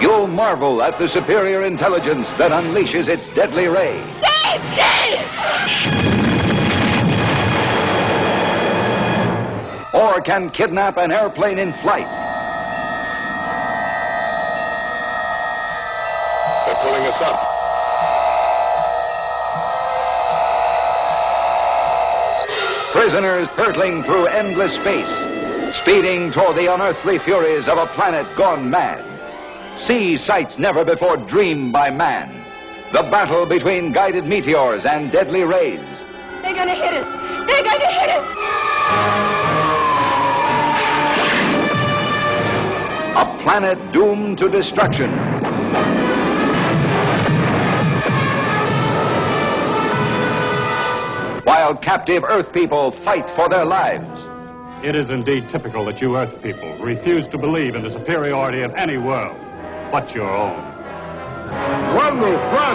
[0.00, 3.98] You'll marvel at the superior intelligence that unleashes its deadly ray.
[4.22, 4.62] Dave!
[4.76, 5.30] Dave!
[9.94, 12.33] Or can kidnap an airplane in flight.
[17.18, 17.50] They're pulling us up.
[22.92, 25.10] Prisoners hurtling through endless space,
[25.76, 29.04] speeding toward the unearthly furies of a planet gone mad.
[29.78, 32.44] See sights never before dreamed by man.
[32.92, 35.80] The battle between guided meteors and deadly rays.
[36.42, 37.06] They're gonna hit us!
[37.46, 38.24] They're gonna hit us!
[43.16, 45.33] A planet doomed to destruction.
[51.44, 54.28] While captive Earth people fight for their lives.
[54.84, 58.74] It is indeed typical that you Earth people refuse to believe in the superiority of
[58.74, 59.38] any world
[59.92, 60.58] but your own.
[61.94, 62.74] Run, Ruth, run!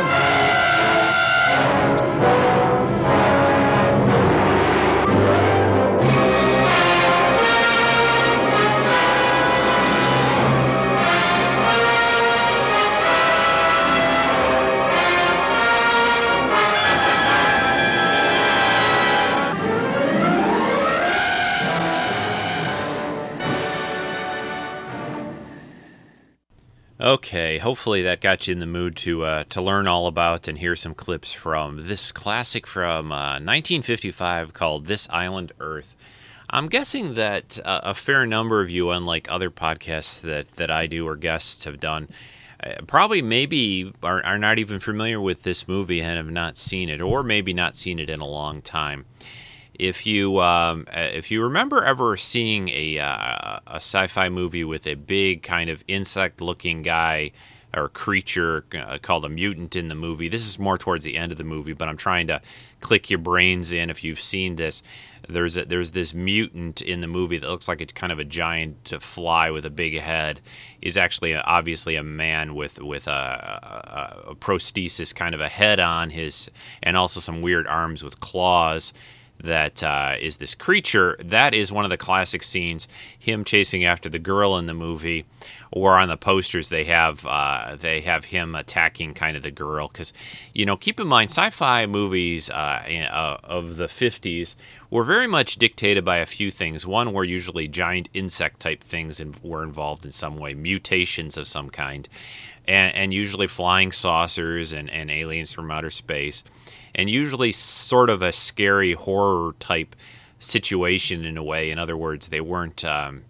[27.01, 30.59] Okay, hopefully that got you in the mood to uh, to learn all about and
[30.59, 35.95] hear some clips from this classic from uh, 1955 called "This Island Earth."
[36.49, 40.87] I'm guessing that uh, a fair number of you, unlike other podcasts that that I
[40.87, 42.09] do or guests have done,
[42.61, 46.89] uh, probably maybe are, are not even familiar with this movie and have not seen
[46.89, 49.05] it, or maybe not seen it in a long time
[49.79, 54.85] if you um, uh, if you remember ever seeing a uh, a sci-fi movie with
[54.85, 57.31] a big kind of insect-looking guy
[57.73, 61.31] or creature uh, called a mutant in the movie, this is more towards the end
[61.31, 62.41] of the movie, but I'm trying to
[62.81, 64.81] click your brains in if you've seen this.
[65.27, 68.23] There's a, there's this mutant in the movie that looks like a kind of a
[68.23, 70.41] giant fly with a big head.
[70.81, 73.11] Is actually a, obviously a man with with a,
[74.25, 76.49] a, a prosthesis, kind of a head on his,
[76.83, 78.91] and also some weird arms with claws
[79.43, 81.17] that uh, is this creature.
[81.23, 82.87] That is one of the classic scenes.
[83.17, 85.25] Him chasing after the girl in the movie,
[85.71, 89.87] or on the posters they have uh, they have him attacking kind of the girl.
[89.87, 90.13] Because
[90.53, 94.55] you know, keep in mind, sci-fi movies uh, uh of the '50s
[94.89, 96.85] were very much dictated by a few things.
[96.85, 101.47] One were usually giant insect type things and were involved in some way, mutations of
[101.47, 102.09] some kind,
[102.67, 106.43] and, and usually flying saucers and, and aliens from outer space
[106.95, 109.95] and usually sort of a scary horror type
[110.39, 111.69] situation in a way.
[111.69, 112.83] In other words, they weren't.
[112.85, 113.23] Um,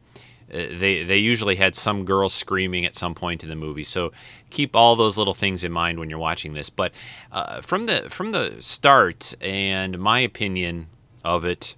[0.47, 3.83] they they usually had some girl screaming at some point in the movie.
[3.83, 4.11] So
[4.49, 6.69] keep all those little things in mind when you're watching this.
[6.69, 6.93] But
[7.31, 10.87] uh, from the from the start, and my opinion
[11.23, 11.75] of it.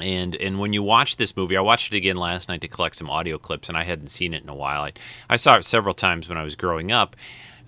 [0.00, 2.94] And and when you watch this movie, I watched it again last night to collect
[2.94, 4.82] some audio clips, and I hadn't seen it in a while.
[4.82, 4.92] I,
[5.28, 7.16] I saw it several times when I was growing up,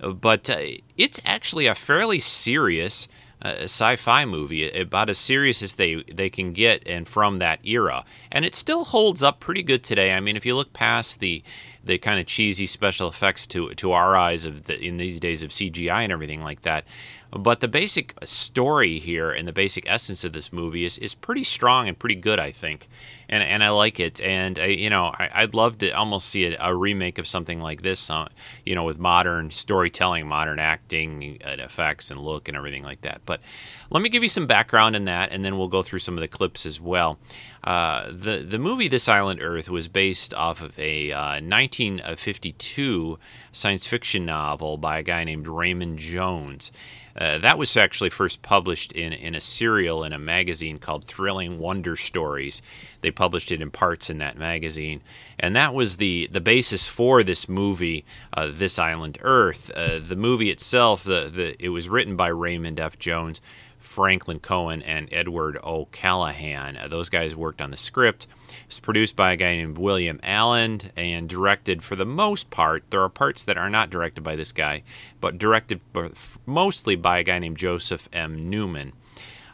[0.09, 0.59] but uh,
[0.97, 3.07] it's actually a fairly serious
[3.41, 8.05] uh, sci-fi movie, about as serious as they they can get, and from that era,
[8.31, 10.13] and it still holds up pretty good today.
[10.13, 11.43] I mean, if you look past the
[11.83, 15.43] the kind of cheesy special effects to to our eyes of the, in these days
[15.43, 16.85] of CGI and everything like that,
[17.31, 21.43] but the basic story here and the basic essence of this movie is, is pretty
[21.43, 22.89] strong and pretty good, I think.
[23.29, 24.19] And, and I like it.
[24.19, 27.61] And, I, you know, I, would love to almost see a, a, remake of something
[27.61, 28.27] like this, uh,
[28.65, 33.21] you know, with modern storytelling, modern acting and effects and look and everything like that.
[33.25, 33.39] But
[33.89, 36.21] let me give you some background in that, and then we'll go through some of
[36.21, 37.17] the clips as well.
[37.63, 43.19] Uh, the, the movie This Island Earth was based off of a uh, 1952
[43.51, 46.71] science fiction novel by a guy named Raymond Jones.
[47.15, 51.59] Uh, that was actually first published in, in a serial in a magazine called Thrilling
[51.59, 52.61] Wonder Stories.
[53.01, 55.01] They published it in parts in that magazine,
[55.39, 59.71] and that was the the basis for this movie, uh, This Island Earth.
[59.75, 62.97] Uh, the movie itself, the, the it was written by Raymond F.
[62.97, 63.41] Jones,
[63.91, 66.77] Franklin Coen, and Edward O'Callaghan.
[66.77, 68.25] Uh, those guys worked on the script.
[68.65, 72.85] It's produced by a guy named William Alland and directed for the most part.
[72.89, 74.83] There are parts that are not directed by this guy,
[75.19, 75.81] but directed
[76.45, 78.49] mostly by a guy named Joseph M.
[78.49, 78.93] Newman.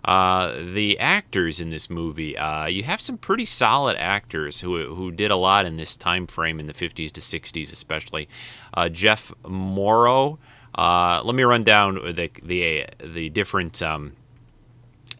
[0.05, 5.11] Uh, the actors in this movie, uh, you have some pretty solid actors who, who
[5.11, 8.29] did a lot in this time frame in the 50s to 60s, especially.
[8.71, 10.37] Uh, Jeff Morrow.
[10.75, 14.13] Uh, let me run down the the the different um,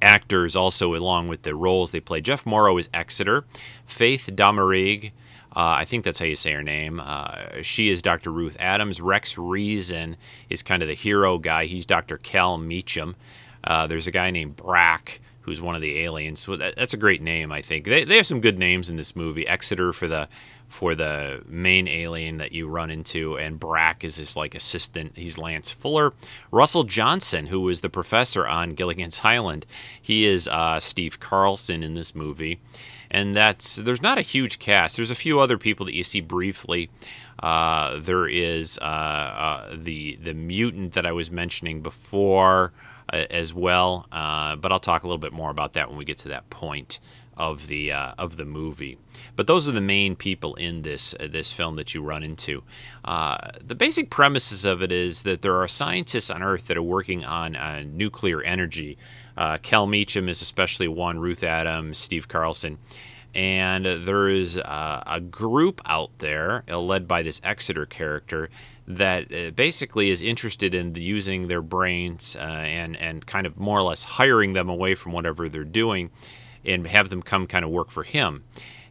[0.02, 2.22] actors also along with the roles they play.
[2.22, 3.46] Jeff Morrow is Exeter.
[3.86, 5.12] Faith Domergue,
[5.56, 7.02] uh, I think that's how you say her name.
[7.04, 8.32] Uh, she is Dr.
[8.32, 9.02] Ruth Adams.
[9.02, 10.16] Rex Reason
[10.50, 11.66] is kind of the hero guy.
[11.66, 12.18] He's Dr.
[12.18, 13.16] Cal Meacham.
[13.64, 16.42] Uh, there's a guy named Brack who's one of the aliens.
[16.42, 17.86] So that, that's a great name, I think.
[17.86, 19.48] They, they have some good names in this movie.
[19.48, 20.28] Exeter for the
[20.68, 25.14] for the main alien that you run into, and Brack is his like assistant.
[25.16, 26.14] He's Lance Fuller.
[26.52, 29.66] Russell Johnson, who is the professor on Gilligan's Island,
[30.02, 32.60] he is uh, Steve Carlson in this movie.
[33.10, 34.98] And that's there's not a huge cast.
[34.98, 36.90] There's a few other people that you see briefly.
[37.40, 42.74] Uh, there is uh, uh the the mutant that I was mentioning before
[43.14, 46.04] uh, as well, uh, but I'll talk a little bit more about that when we
[46.04, 47.00] get to that point
[47.38, 48.98] of the uh, of the movie.
[49.36, 52.64] But those are the main people in this uh, this film that you run into.
[53.06, 56.84] Uh, the basic premises of it is that there are scientists on Earth that are
[56.84, 58.98] working on uh, nuclear energy.
[59.38, 61.20] Uh, Cal Meacham is especially one.
[61.20, 62.80] Ruth Adams, Steve Carlson.
[63.36, 68.50] And there is uh, a group out there, led by this Exeter character,
[68.88, 74.04] that basically is interested in using their brains and and kind of more or less
[74.04, 76.10] hiring them away from whatever they're doing
[76.68, 78.44] and have them come kind of work for him.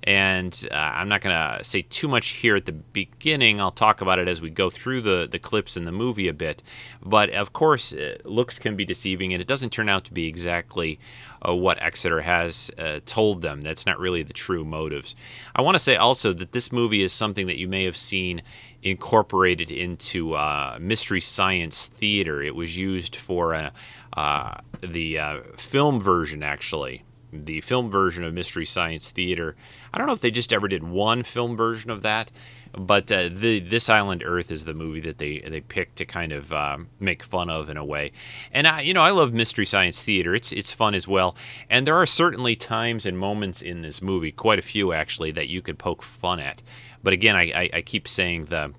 [0.07, 3.61] And uh, I'm not going to say too much here at the beginning.
[3.61, 6.33] I'll talk about it as we go through the, the clips in the movie a
[6.33, 6.62] bit.
[7.03, 10.27] But of course, uh, looks can be deceiving, and it doesn't turn out to be
[10.27, 11.01] exactly
[11.47, 13.62] uh, what Exeter has uh, told them.
[13.62, 15.17] That's not really the true motives.
[15.57, 18.43] I want to say also that this movie is something that you may have seen
[18.85, 22.41] incorporated into uh, Mystery Science Theater.
[22.41, 23.73] It was used for
[24.17, 27.03] uh, the film version, actually.
[27.33, 29.57] The film version of Mystery Science Theater.
[29.93, 32.31] I don't know if they just ever did one film version of that,
[32.73, 36.33] but uh, the This Island Earth is the movie that they they picked to kind
[36.33, 38.12] of um, make fun of in a way.
[38.53, 40.35] And I, you know, I love Mystery Science Theater.
[40.35, 41.37] It's it's fun as well.
[41.69, 45.49] And there are certainly times and moments in this movie, quite a few actually, that
[45.49, 46.62] you could poke fun at.
[47.03, 48.73] But again, I, I, I keep saying the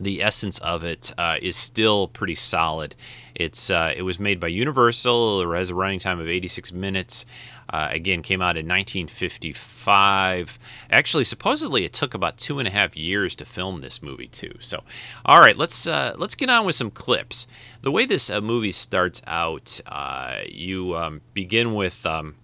[0.00, 2.94] the essence of it uh, is still pretty solid.
[3.38, 5.40] It's uh, it was made by Universal.
[5.42, 7.24] It has a running time of 86 minutes.
[7.70, 10.58] Uh, again, came out in 1955.
[10.90, 14.54] Actually, supposedly it took about two and a half years to film this movie too.
[14.58, 14.82] So,
[15.24, 17.46] all right, let's uh, let's get on with some clips.
[17.82, 22.04] The way this uh, movie starts out, uh, you um, begin with.
[22.04, 22.34] Um,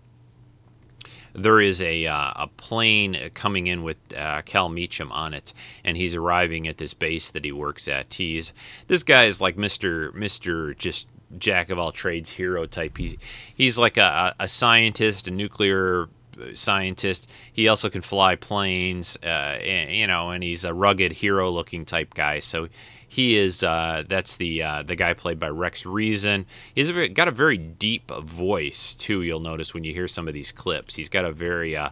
[1.34, 5.52] there is a, uh, a plane coming in with uh, Cal Meacham on it,
[5.84, 8.14] and he's arriving at this base that he works at.
[8.14, 8.52] He's
[8.86, 11.06] this guy is like Mister Mister just
[11.38, 12.96] jack of all trades hero type.
[12.96, 13.16] He's
[13.54, 16.08] he's like a, a scientist, a nuclear
[16.54, 17.30] scientist.
[17.52, 21.84] He also can fly planes, uh, and, you know, and he's a rugged hero looking
[21.84, 22.40] type guy.
[22.40, 22.68] So
[23.14, 26.46] he is uh, that's the uh, the guy played by Rex Reason.
[26.74, 29.22] He's got a very deep voice too.
[29.22, 30.96] You'll notice when you hear some of these clips.
[30.96, 31.90] He's got a very uh,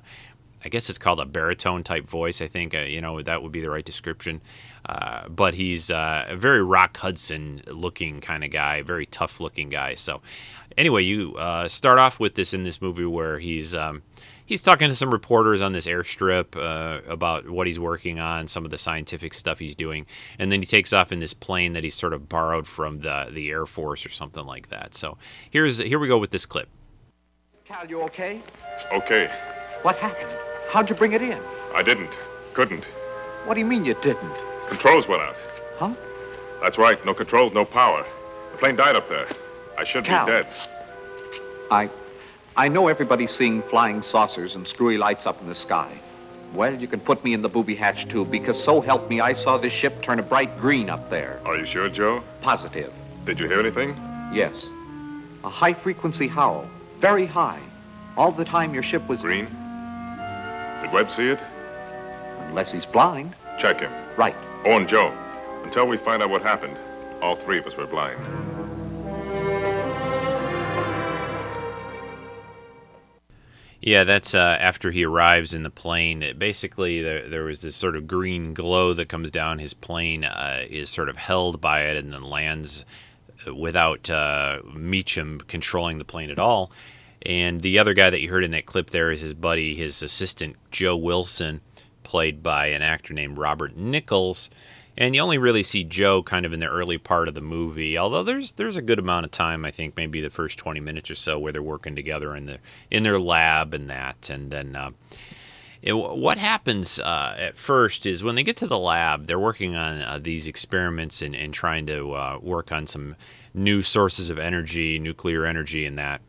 [0.64, 2.42] I guess it's called a baritone type voice.
[2.42, 4.40] I think uh, you know that would be the right description.
[4.84, 9.68] Uh, but he's uh, a very Rock Hudson looking kind of guy, very tough looking
[9.68, 9.94] guy.
[9.94, 10.22] So
[10.76, 11.36] anyway, you
[11.68, 14.02] start off with this in this movie where he's um,
[14.46, 18.64] he's talking to some reporters on this airstrip uh, about what he's working on, some
[18.64, 20.06] of the scientific stuff he's doing,
[20.38, 23.28] and then he takes off in this plane that he's sort of borrowed from the
[23.32, 24.94] the Air Force or something like that.
[24.94, 25.18] So
[25.50, 26.68] here's here we go with this clip.
[27.64, 28.40] Cal, you okay?
[28.92, 29.30] Okay.
[29.82, 30.30] What happened?
[30.70, 31.38] How'd you bring it in?
[31.74, 32.16] I didn't.
[32.54, 32.84] Couldn't.
[33.44, 34.34] What do you mean you didn't?
[34.68, 35.36] Controls went out.
[35.76, 35.94] Huh?
[36.60, 37.04] That's right.
[37.04, 38.04] No controls, no power.
[38.52, 39.26] The plane died up there.
[39.76, 40.26] I should Cal.
[40.26, 40.46] be dead.
[41.70, 41.88] I
[42.54, 45.90] I know everybody's seeing flying saucers and screwy lights up in the sky.
[46.52, 49.32] Well, you can put me in the booby hatch too, because so help me, I
[49.32, 51.40] saw this ship turn a bright green up there.
[51.46, 52.22] Are you sure, Joe?
[52.42, 52.92] Positive.
[53.24, 53.96] Did you hear anything?
[54.34, 54.66] Yes.
[55.44, 56.68] A high frequency howl.
[56.98, 57.60] Very high.
[58.18, 59.22] All the time your ship was.
[59.22, 59.46] Green?
[60.82, 61.40] Did Webb see it?
[62.48, 63.34] Unless he's blind.
[63.58, 63.90] Check him.
[64.18, 64.36] Right.
[64.66, 65.16] Oh, and Joe,
[65.64, 66.76] until we find out what happened,
[67.22, 68.18] all three of us were blind.
[73.82, 76.22] Yeah, that's uh, after he arrives in the plane.
[76.22, 79.58] It basically, there, there was this sort of green glow that comes down.
[79.58, 82.84] His plane uh, is sort of held by it and then lands
[83.52, 86.70] without uh, Meacham controlling the plane at all.
[87.26, 90.00] And the other guy that you heard in that clip there is his buddy, his
[90.00, 91.60] assistant, Joe Wilson,
[92.04, 94.48] played by an actor named Robert Nichols.
[94.96, 97.96] And you only really see Joe kind of in the early part of the movie,
[97.96, 101.10] although there's there's a good amount of time, I think, maybe the first 20 minutes
[101.10, 102.58] or so, where they're working together in the
[102.90, 104.76] in their lab and that, and then.
[104.76, 104.90] Uh,
[105.80, 109.74] it, what happens uh, at first is when they get to the lab, they're working
[109.74, 113.16] on uh, these experiments and, and trying to uh, work on some
[113.52, 116.20] new sources of energy, nuclear energy, and that.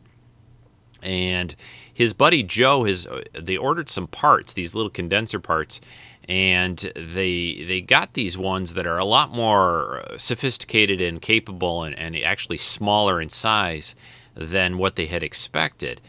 [1.04, 1.56] And
[1.94, 5.80] his buddy Joe has they ordered some parts, these little condenser parts,
[6.30, 11.98] and they they got these ones that are a lot more sophisticated and capable and,
[11.98, 13.96] and actually smaller in size
[14.36, 16.02] than what they had expected.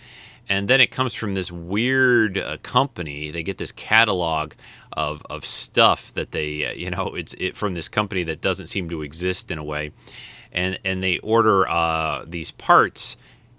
[0.48, 3.30] And then it comes from this weird uh, company.
[3.30, 4.52] They get this catalog
[4.92, 8.68] of, of stuff that they uh, you know it's it, from this company that doesn't
[8.68, 9.92] seem to exist in a way.
[10.52, 13.16] And and they order uh, these parts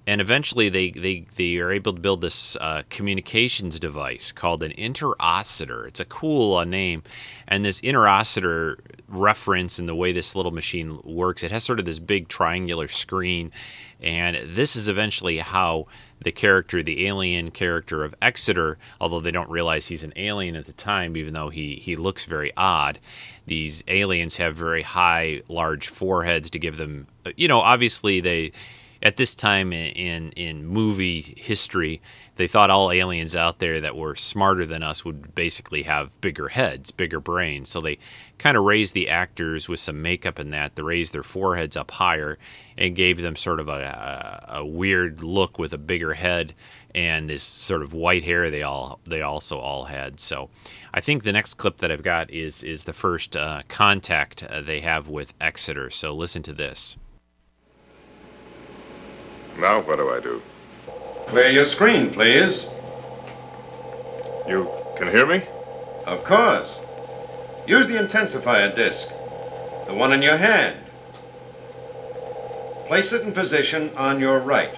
[0.08, 4.72] and eventually they, they, they are able to build this uh, communications device called an
[4.74, 5.88] interocitor.
[5.88, 7.01] It's a cool uh, name.
[7.47, 8.78] And this interocitor
[9.08, 12.88] reference and the way this little machine works, it has sort of this big triangular
[12.88, 13.51] screen.
[13.99, 15.88] And this is eventually how
[16.22, 20.66] the character, the alien character of Exeter, although they don't realize he's an alien at
[20.66, 22.99] the time, even though he, he looks very odd,
[23.47, 28.51] these aliens have very high, large foreheads to give them, uh, you know, obviously they
[29.06, 32.01] at this time in, in, in movie history,
[32.38, 36.47] they thought all aliens out there that were smarter than us would basically have bigger
[36.47, 37.70] heads, bigger brains.
[37.70, 37.99] So they
[38.39, 40.76] kind of raised the actors with some makeup and that.
[40.76, 42.39] They raised their foreheads up higher
[42.80, 46.56] and gave them sort of a, a, a weird look with a bigger head
[46.95, 50.20] and this sort of white hair they all they also all had.
[50.20, 50.49] So
[50.95, 54.62] I think the next clip that I've got is is the first uh, contact uh,
[54.62, 55.91] they have with Exeter.
[55.91, 56.97] So listen to this.
[59.58, 60.41] Now what do I do?
[61.28, 62.68] Clear your screen, please.
[64.47, 65.43] You can hear me?
[66.06, 66.80] Of course.
[67.68, 69.08] Use the intensifier disc,
[69.88, 70.78] the one in your hand.
[72.86, 74.76] Place it in position on your right.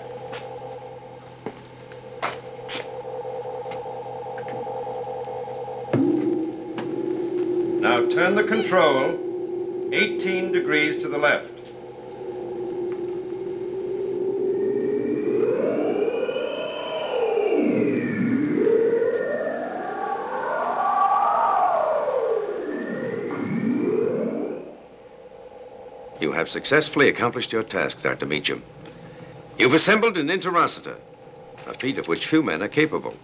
[7.81, 11.56] Now turn the control 18 degrees to the left.
[26.47, 28.25] Have successfully accomplished your task, Dr.
[28.25, 28.63] Meacham.
[29.57, 30.95] You've assembled an interocitor,
[31.65, 33.17] a feat of which few men are capable.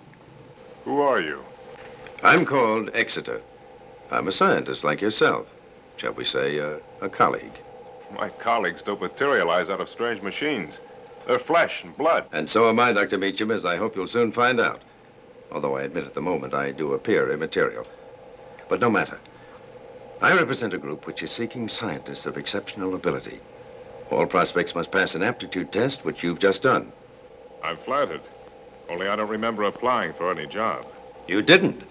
[0.84, 1.42] Who are you?
[2.22, 3.42] I'm called Exeter.
[4.12, 5.48] I'm a scientist like yourself.
[5.96, 7.62] Shall we say, uh, a colleague.
[8.12, 10.82] My colleagues don't materialize out of strange machines.
[11.26, 12.26] They're flesh and blood.
[12.34, 13.18] And so am I, Dr.
[13.18, 14.82] Meacham, as I hope you'll soon find out.
[15.50, 17.88] Although I admit at the moment I do appear immaterial.
[18.68, 19.18] But no matter.
[20.24, 23.42] I represent a group which is seeking scientists of exceptional ability.
[24.10, 26.94] All prospects must pass an aptitude test, which you've just done.
[27.62, 28.22] I'm flattered.
[28.90, 30.86] Only I don't remember applying for any job.
[31.28, 31.84] You didn't.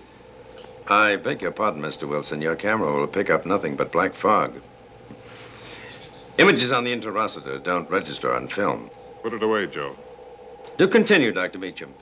[0.87, 2.09] I beg your pardon, Mr.
[2.09, 2.41] Wilson.
[2.41, 4.55] Your camera will pick up nothing but black fog.
[6.39, 8.91] Images on the interocitor don't register on film.
[9.23, 9.95] Put it away, Joe.
[10.79, 11.59] Do continue, Dr.
[11.59, 11.93] Meacham.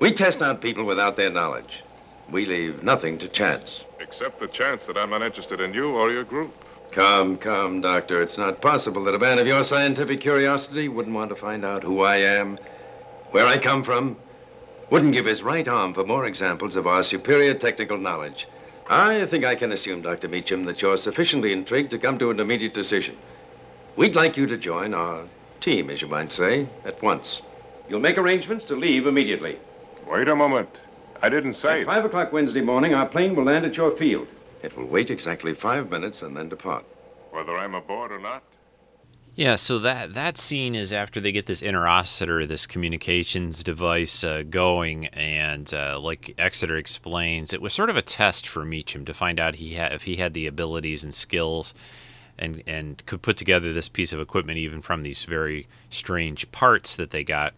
[0.00, 1.84] We test out people without their knowledge.
[2.30, 3.84] We leave nothing to chance.
[4.00, 6.52] Except the chance that I'm not interested in you or your group.
[6.90, 8.22] Come, come, Doctor.
[8.22, 11.82] It's not possible that a man of your scientific curiosity wouldn't want to find out
[11.82, 12.58] who I am,
[13.30, 14.16] where I come from,
[14.90, 18.48] wouldn't give his right arm for more examples of our superior technical knowledge.
[18.88, 20.28] I think I can assume, Dr.
[20.28, 23.16] Meacham, that you're sufficiently intrigued to come to an immediate decision.
[23.96, 25.24] We'd like you to join our
[25.60, 27.42] team, as you might say, at once.
[27.88, 29.58] You'll make arrangements to leave immediately.
[30.10, 30.80] Wait a moment.
[31.20, 31.80] I didn't say.
[31.80, 34.28] At 5 o'clock Wednesday morning, our plane will land at your field.
[34.62, 36.84] It will wait exactly five minutes and then depart.
[37.30, 38.42] Whether I'm aboard or not?
[39.38, 44.42] Yeah, so that that scene is after they get this interocitor, this communications device uh,
[44.42, 49.14] going, and uh, like Exeter explains, it was sort of a test for Meacham to
[49.14, 51.72] find out he had if he had the abilities and skills,
[52.36, 56.96] and and could put together this piece of equipment even from these very strange parts
[56.96, 57.54] that they got.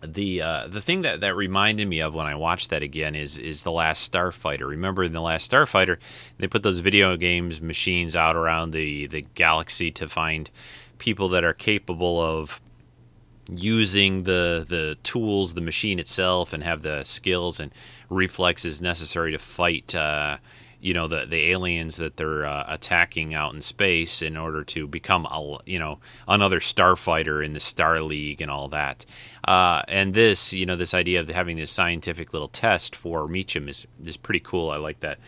[0.00, 3.36] The uh, the thing that, that reminded me of when I watched that again is
[3.38, 4.68] is the Last Starfighter.
[4.68, 5.98] Remember in the Last Starfighter,
[6.38, 10.50] they put those video games machines out around the the galaxy to find
[10.98, 12.60] people that are capable of
[13.50, 17.72] using the the tools, the machine itself, and have the skills and
[18.08, 19.94] reflexes necessary to fight.
[19.96, 20.36] Uh,
[20.80, 24.86] you know the the aliens that they're uh, attacking out in space in order to
[24.86, 29.04] become a you know another starfighter in the Star League and all that.
[29.44, 33.68] Uh, and this you know this idea of having this scientific little test for Meacham
[33.68, 34.70] is is pretty cool.
[34.70, 35.18] I like that.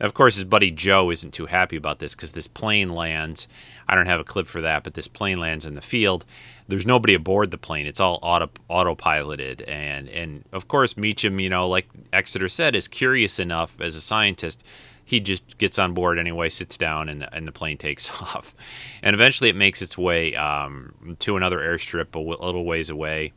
[0.00, 3.48] Of course, his buddy Joe isn't too happy about this because this plane lands.
[3.86, 6.24] I don't have a clip for that, but this plane lands in the field.
[6.68, 7.86] There's nobody aboard the plane.
[7.86, 12.88] It's all auto autopiloted, and and of course Meacham, you know, like Exeter said, is
[12.88, 14.64] curious enough as a scientist
[15.10, 18.54] he just gets on board anyway, sits down, and, and the plane takes off.
[19.02, 23.32] And eventually it makes its way um, to another airstrip a little ways away.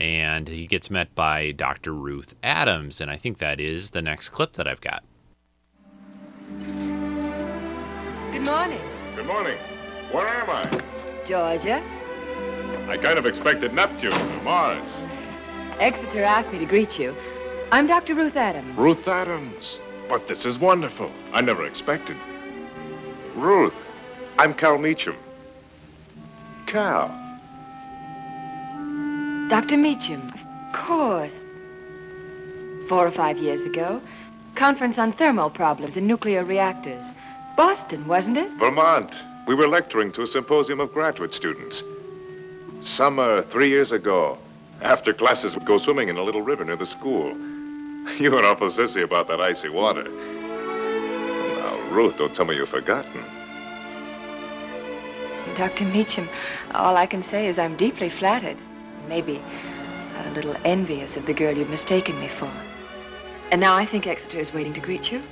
[0.00, 1.92] And he gets met by Dr.
[1.92, 3.02] Ruth Adams.
[3.02, 5.04] And I think that is the next clip that I've got.
[8.32, 8.80] Good morning.
[9.14, 9.58] Good morning.
[10.10, 10.82] Where am I?
[11.26, 11.84] Georgia.
[12.88, 15.02] I kind of expected Neptune or Mars.
[15.80, 17.14] Exeter asked me to greet you.
[17.72, 18.14] I'm Dr.
[18.14, 18.74] Ruth Adams.
[18.74, 19.80] Ruth Adams.
[20.10, 21.08] But this is wonderful.
[21.32, 22.16] I never expected.
[23.36, 23.80] Ruth,
[24.40, 25.14] I'm Cal Meacham.
[26.66, 27.06] Cal.
[29.48, 29.76] Dr.
[29.76, 31.44] Meacham, of course.
[32.88, 34.02] Four or five years ago,
[34.56, 37.14] conference on thermal problems in nuclear reactors.
[37.56, 38.50] Boston, wasn't it?
[38.58, 39.22] Vermont.
[39.46, 41.84] We were lecturing to a symposium of graduate students.
[42.82, 44.38] Summer three years ago.
[44.82, 47.36] After classes, we'd go swimming in a little river near the school.
[48.18, 50.04] You were awful sissy about that icy water.
[50.04, 53.24] Now, Ruth, don't tell me you've forgotten.
[55.54, 55.84] Dr.
[55.86, 56.28] Meacham,
[56.74, 58.60] all I can say is I'm deeply flattered.
[59.08, 59.42] Maybe
[60.16, 62.50] a little envious of the girl you've mistaken me for.
[63.50, 65.22] And now I think Exeter is waiting to greet you.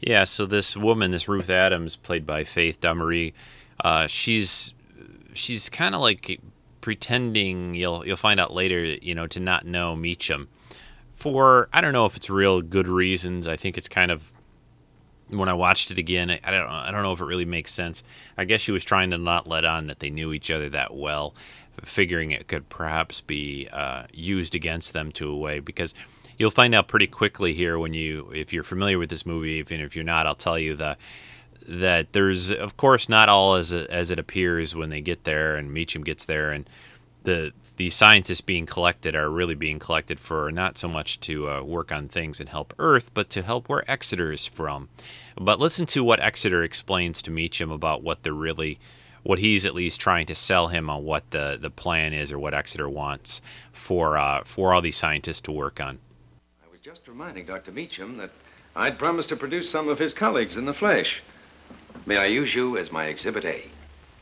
[0.00, 3.34] Yeah, so this woman, this Ruth Adams, played by Faith Domergue,
[3.84, 4.74] uh, she's
[5.34, 6.40] she's kind of like
[6.80, 7.74] pretending.
[7.74, 10.48] You'll you'll find out later, you know, to not know Meacham
[11.22, 13.46] for I don't know if it's real good reasons.
[13.46, 14.32] I think it's kind of
[15.28, 18.02] when I watched it again, I, don't I don't know if it really makes sense.
[18.36, 20.94] I guess she was trying to not let on that they knew each other that
[20.94, 21.32] well,
[21.84, 25.94] figuring it could perhaps be uh, used against them to a way because
[26.38, 29.80] you'll find out pretty quickly here when you if you're familiar with this movie, even
[29.80, 30.96] if you're not, I'll tell you the
[31.68, 35.56] that there's of course not all as it, as it appears when they get there
[35.56, 36.68] and Meacham gets there and
[37.24, 41.62] the the scientists being collected are really being collected for not so much to uh,
[41.62, 44.88] work on things and help Earth, but to help where Exeter is from.
[45.36, 48.78] But listen to what Exeter explains to Meacham about what they're really,
[49.22, 52.38] what he's at least trying to sell him on what the, the plan is or
[52.38, 53.40] what Exeter wants
[53.72, 55.98] for uh, for all these scientists to work on.
[56.64, 57.72] I was just reminding Dr.
[57.72, 58.30] Meacham that
[58.76, 61.22] I'd promised to produce some of his colleagues in the flesh.
[62.04, 63.64] May I use you as my Exhibit A?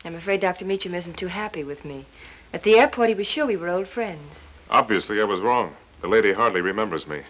[0.04, 0.66] I'm afraid Dr.
[0.66, 2.04] Meacham isn't too happy with me.
[2.52, 4.46] At the airport, he was sure we were old friends.
[4.68, 5.74] Obviously, I was wrong.
[6.02, 7.22] The lady hardly remembers me.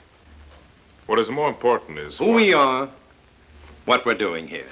[1.06, 2.88] What is more important is Who we are,
[3.84, 4.68] what we're doing here.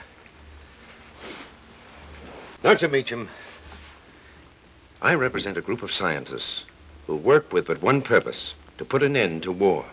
[2.63, 2.89] Dr.
[2.89, 3.29] Meacham,
[5.01, 6.65] I represent a group of scientists
[7.07, 9.85] who work with but one purpose to put an end to war.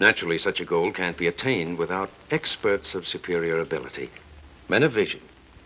[0.00, 4.10] Naturally, such a goal can't be attained without experts of superior ability.
[4.68, 5.20] Men of vision,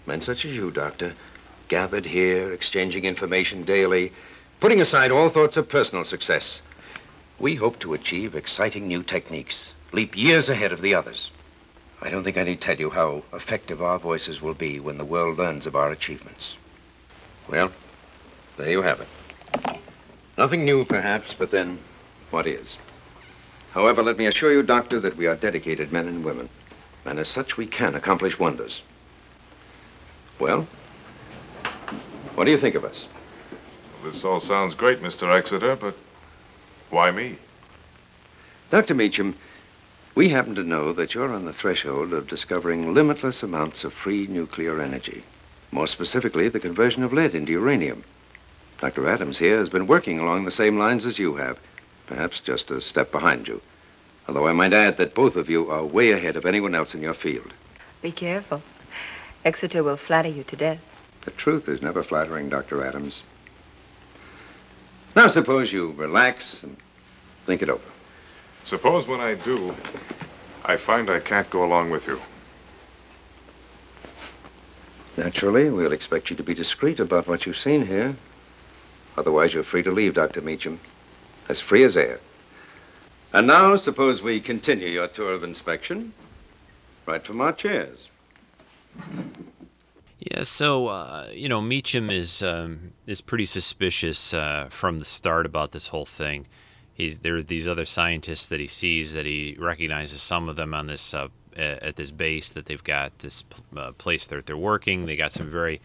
[0.06, 1.14] men such as you, Doctor,
[1.68, 4.12] gathered here, exchanging information daily,
[4.58, 6.62] putting aside all thoughts of personal success.
[7.38, 11.30] We hope to achieve exciting new techniques, leap years ahead of the others.
[12.00, 15.04] I don't think I need tell you how effective our voices will be when the
[15.04, 16.56] world learns of our achievements.
[17.48, 17.70] Well,
[18.56, 19.80] there you have it.
[20.36, 21.78] Nothing new, perhaps, but then,
[22.30, 22.78] what is?
[23.72, 26.48] However, let me assure you, Doctor, that we are dedicated men and women,
[27.08, 28.82] and as such, we can accomplish wonders.
[30.38, 30.66] Well,
[32.34, 33.08] what do you think of us?
[34.04, 35.28] This all sounds great, Mr.
[35.34, 35.96] Exeter, but
[36.90, 37.38] why me?
[38.70, 38.94] Dr.
[38.94, 39.36] Meacham,
[40.14, 44.26] we happen to know that you're on the threshold of discovering limitless amounts of free
[44.26, 45.24] nuclear energy.
[45.72, 48.04] More specifically, the conversion of lead into uranium.
[48.80, 49.08] Dr.
[49.08, 51.58] Adams here has been working along the same lines as you have,
[52.06, 53.60] perhaps just a step behind you.
[54.28, 57.00] Although I might add that both of you are way ahead of anyone else in
[57.00, 57.54] your field.
[58.02, 58.62] Be careful.
[59.44, 60.80] Exeter will flatter you to death.
[61.22, 62.84] The truth is never flattering, Dr.
[62.84, 63.22] Adams.
[65.16, 66.76] Now, suppose you relax and
[67.46, 67.82] think it over.
[68.64, 69.74] Suppose when I do,
[70.64, 72.20] I find I can't go along with you.
[75.16, 78.14] Naturally, we'll expect you to be discreet about what you've seen here.
[79.16, 80.42] Otherwise, you're free to leave, Dr.
[80.42, 80.78] Meacham.
[81.48, 82.20] As free as air.
[83.32, 86.12] And now, suppose we continue your tour of inspection
[87.06, 88.08] right from our chairs.
[90.18, 95.46] Yeah, so uh, you know, Meacham is um, is pretty suspicious uh, from the start
[95.46, 96.46] about this whole thing.
[96.92, 100.74] He's there are these other scientists that he sees that he recognizes some of them
[100.74, 103.44] on this uh, at this base that they've got this
[103.76, 105.06] uh, place that they're working.
[105.06, 105.80] They got some very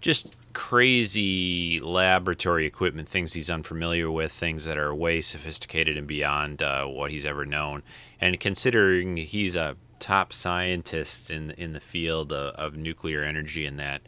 [0.00, 6.62] just crazy laboratory equipment, things he's unfamiliar with, things that are way sophisticated and beyond
[6.62, 7.82] uh, what he's ever known.
[8.20, 13.78] And considering he's a top scientist in in the field of, of nuclear energy and
[13.78, 14.02] that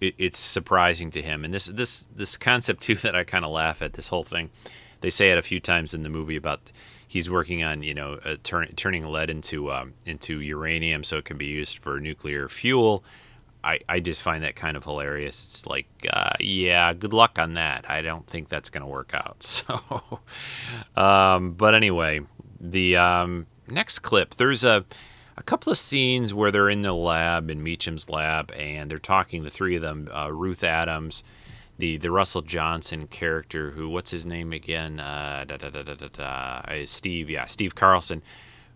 [0.00, 1.44] it, it's surprising to him.
[1.44, 4.50] And this this this concept too that I kind of laugh at this whole thing.
[5.00, 6.72] They say it a few times in the movie about
[7.06, 11.24] he's working on you know uh, turn, turning lead into um, into uranium so it
[11.24, 13.04] can be used for nuclear fuel
[13.66, 15.44] I, I just find that kind of hilarious.
[15.44, 17.90] It's like uh, yeah good luck on that.
[17.90, 20.20] I don't think that's gonna work out so
[20.96, 22.20] um, but anyway
[22.60, 24.84] the um, next clip there's a
[25.36, 29.42] a couple of scenes where they're in the lab in Meacham's lab and they're talking
[29.42, 31.22] the three of them uh, Ruth Adams
[31.78, 35.00] the the Russell Johnson character who what's his name again?
[35.00, 36.84] Uh, da, da, da, da da.
[36.86, 38.22] Steve yeah Steve Carlson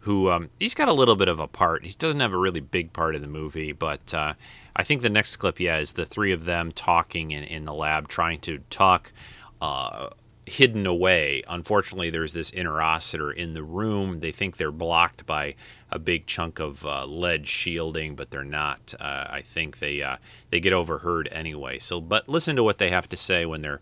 [0.01, 1.85] who um, he's got a little bit of a part.
[1.85, 4.35] He doesn't have a really big part in the movie but uh,
[4.77, 7.75] I think the next clip yeah is the three of them talking in, in the
[7.75, 9.13] lab trying to talk
[9.61, 10.11] uh,
[10.47, 11.43] hidden away.
[11.49, 14.21] Unfortunately, there's this interocitor in the room.
[14.21, 15.55] They think they're blocked by
[15.91, 18.95] a big chunk of uh, lead shielding, but they're not.
[18.99, 20.17] Uh, I think they uh,
[20.51, 21.79] they get overheard anyway.
[21.79, 23.81] So, but listen to what they have to say when they're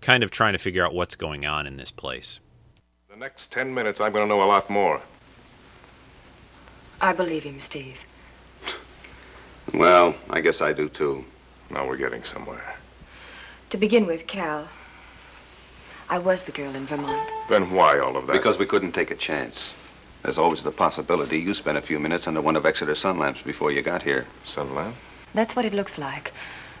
[0.00, 2.40] kind of trying to figure out what's going on in this place.
[3.08, 5.00] The next ten minutes, I'm going to know a lot more.
[7.00, 8.00] I believe him, Steve.
[9.72, 11.24] Well, I guess I do too.
[11.70, 12.76] Now we're getting somewhere.
[13.70, 14.68] To begin with, Cal,
[16.08, 17.30] I was the girl in Vermont.
[17.48, 18.32] Then why all of that?
[18.32, 19.72] Because we couldn't take a chance.
[20.22, 23.42] There's always the possibility you spent a few minutes under one of Exeter's sun lamps
[23.42, 24.26] before you got here.
[24.42, 24.96] Sun lamp?
[25.34, 26.32] That's what it looks like.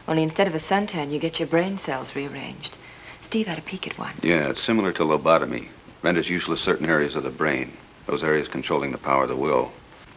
[0.08, 2.76] Only instead of a suntan, you get your brain cells rearranged.
[3.22, 4.14] Steve had a peek at one.
[4.22, 5.68] Yeah, it's similar to lobotomy.
[6.02, 7.72] Renders useless certain areas of the brain.
[8.06, 9.70] Those areas controlling the power of the will.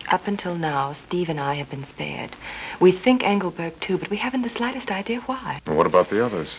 [0.09, 2.35] Up until now, Steve and I have been spared.
[2.79, 5.61] We think Engelberg too, but we haven't the slightest idea why.
[5.65, 6.55] And what about the others?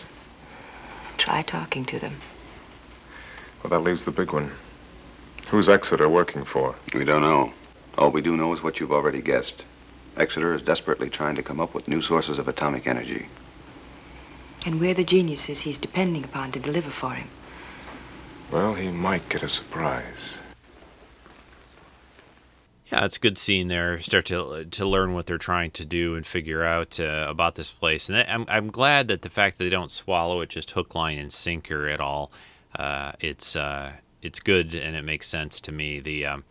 [1.17, 2.21] Try talking to them.
[3.63, 4.51] Well, that leaves the big one.
[5.49, 6.75] Who's Exeter working for?
[6.93, 7.53] We don't know.
[7.97, 9.63] All we do know is what you've already guessed.
[10.17, 13.27] Exeter is desperately trying to come up with new sources of atomic energy.
[14.65, 17.29] And we're the geniuses he's depending upon to deliver for him.
[18.51, 20.37] Well, he might get a surprise.
[22.91, 23.99] Yeah, it's a good scene there.
[23.99, 27.71] Start to to learn what they're trying to do and figure out uh, about this
[27.71, 28.09] place.
[28.09, 31.17] And I'm I'm glad that the fact that they don't swallow it just hook, line,
[31.17, 32.31] and sinker at all.
[32.77, 35.99] Uh, it's uh, it's good and it makes sense to me.
[35.99, 36.43] The um,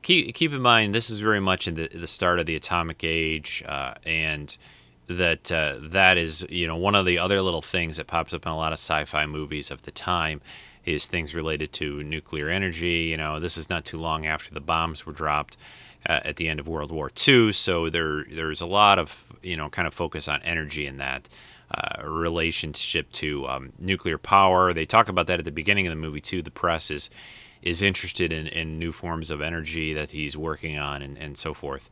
[0.00, 3.04] keep keep in mind this is very much in the the start of the atomic
[3.04, 4.56] age, uh, and
[5.08, 8.46] that uh, that is you know one of the other little things that pops up
[8.46, 10.40] in a lot of sci-fi movies of the time
[10.84, 13.04] is things related to nuclear energy.
[13.04, 15.56] You know, this is not too long after the bombs were dropped
[16.06, 19.56] uh, at the end of World War II, so there there's a lot of you
[19.56, 21.28] know kind of focus on energy in that.
[21.70, 24.72] Uh, relationship to um, nuclear power.
[24.72, 26.40] They talk about that at the beginning of the movie too.
[26.40, 27.10] The press is
[27.62, 31.54] is interested in, in new forms of energy that he's working on and, and so
[31.54, 31.90] forth.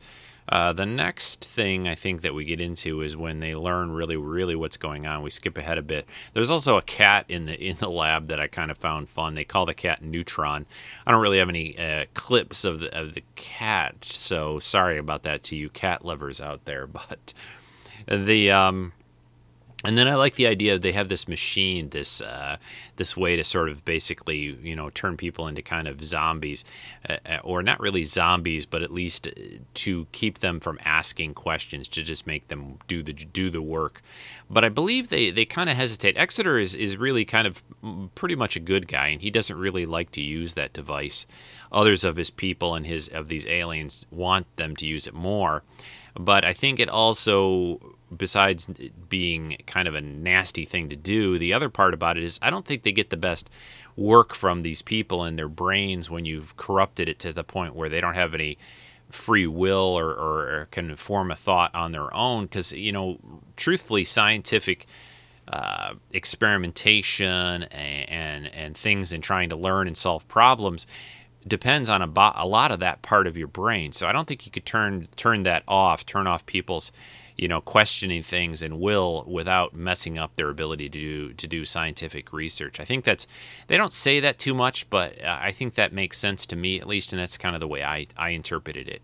[0.49, 4.17] Uh, the next thing I think that we get into is when they learn really,
[4.17, 5.21] really what's going on.
[5.21, 6.05] We skip ahead a bit.
[6.33, 9.35] There's also a cat in the in the lab that I kind of found fun.
[9.35, 10.65] They call the cat Neutron.
[11.05, 15.23] I don't really have any uh, clips of the of the cat, so sorry about
[15.23, 16.87] that to you cat lovers out there.
[17.03, 17.33] But
[18.07, 18.93] the um,
[19.83, 22.57] and then I like the idea they have this machine, this uh,
[22.95, 26.63] this way to sort of basically you know turn people into kind of zombies,
[27.09, 29.27] uh, or not really zombies, but at least
[29.73, 34.01] to keep them from asking questions, to just make them do the do the work.
[34.49, 36.17] But I believe they, they kind of hesitate.
[36.17, 37.63] Exeter is, is really kind of
[38.13, 41.25] pretty much a good guy, and he doesn't really like to use that device.
[41.71, 45.63] Others of his people and his of these aliens want them to use it more.
[46.15, 48.67] But I think it also besides
[49.09, 52.49] being kind of a nasty thing to do, the other part about it is I
[52.49, 53.49] don't think they get the best
[53.95, 57.89] work from these people and their brains when you've corrupted it to the point where
[57.89, 58.57] they don't have any
[59.09, 62.45] free will or, or can form a thought on their own.
[62.45, 63.19] Because, you know,
[63.55, 64.85] truthfully, scientific.
[65.45, 70.87] Uh, experimentation and, and, and things and trying to learn and solve problems
[71.47, 73.91] depends on a, bo- a lot of that part of your brain.
[73.91, 76.91] So I don't think you could turn turn that off, turn off people's
[77.37, 81.65] you know, questioning things and will without messing up their ability to do to do
[81.65, 82.79] scientific research.
[82.79, 83.27] I think that's
[83.67, 86.87] they don't say that too much, but I think that makes sense to me at
[86.87, 89.01] least, and that's kind of the way I I interpreted it.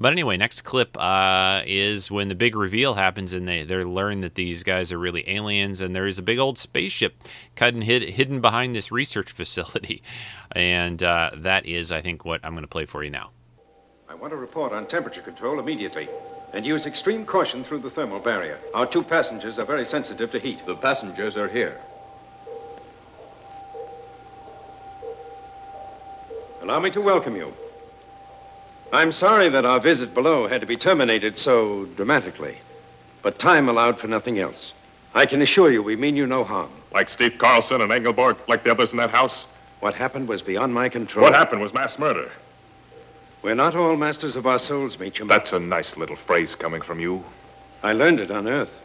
[0.00, 4.20] But anyway, next clip uh, is when the big reveal happens, and they they learn
[4.20, 7.14] that these guys are really aliens, and there is a big old spaceship
[7.56, 10.02] hidden hidden behind this research facility,
[10.52, 13.30] and uh, that is, I think, what I'm going to play for you now.
[14.08, 16.08] I want a report on temperature control immediately
[16.52, 18.58] and use extreme caution through the thermal barrier.
[18.74, 20.64] Our two passengers are very sensitive to heat.
[20.66, 21.80] The passengers are here.
[26.62, 27.52] Allow me to welcome you.
[28.92, 32.56] I'm sorry that our visit below had to be terminated so dramatically,
[33.22, 34.72] but time allowed for nothing else.
[35.14, 36.70] I can assure you we mean you no harm.
[36.92, 39.46] Like Steve Carlson and Engelberg, like the others in that house?
[39.80, 41.24] What happened was beyond my control.
[41.24, 42.30] What happened was mass murder.
[43.42, 45.28] We're not all masters of our souls, Meacham.
[45.28, 47.24] That's a nice little phrase coming from you.
[47.82, 48.82] I learned it on Earth.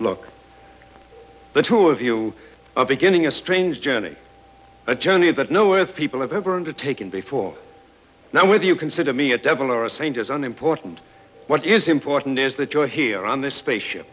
[0.00, 0.28] Look,
[1.52, 2.34] the two of you
[2.76, 4.16] are beginning a strange journey.
[4.86, 7.54] A journey that no Earth people have ever undertaken before.
[8.32, 10.98] Now, whether you consider me a devil or a saint is unimportant.
[11.46, 14.06] What is important is that you're here on this spaceship.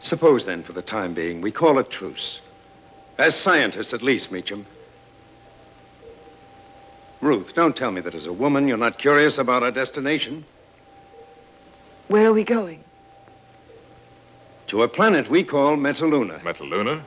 [0.00, 2.40] Suppose, then, for the time being, we call a truce.
[3.18, 4.64] As scientists, at least, Meacham.
[7.20, 10.44] Ruth, don't tell me that as a woman you're not curious about our destination.
[12.08, 12.82] Where are we going?
[14.68, 16.40] To a planet we call Metaluna.
[16.40, 17.02] Metaluna?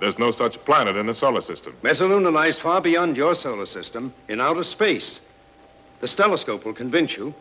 [0.00, 1.76] There's no such planet in the solar system.
[1.82, 5.20] Metaluna lies far beyond your solar system, in outer space.
[6.00, 7.34] The telescope will convince you.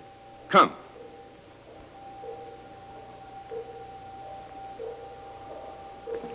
[0.50, 0.72] Come.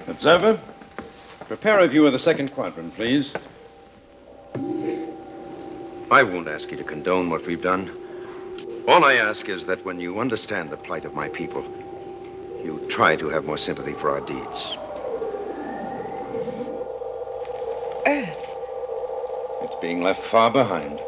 [0.07, 0.61] Observer,
[1.47, 3.35] prepare a view of the second quadrant, please.
[6.13, 7.91] I won't ask you to condone what we've done.
[8.87, 11.65] All I ask is that when you understand the plight of my people,
[12.63, 14.77] you try to have more sympathy for our deeds.
[18.07, 18.57] Earth.
[19.63, 21.01] It's being left far behind.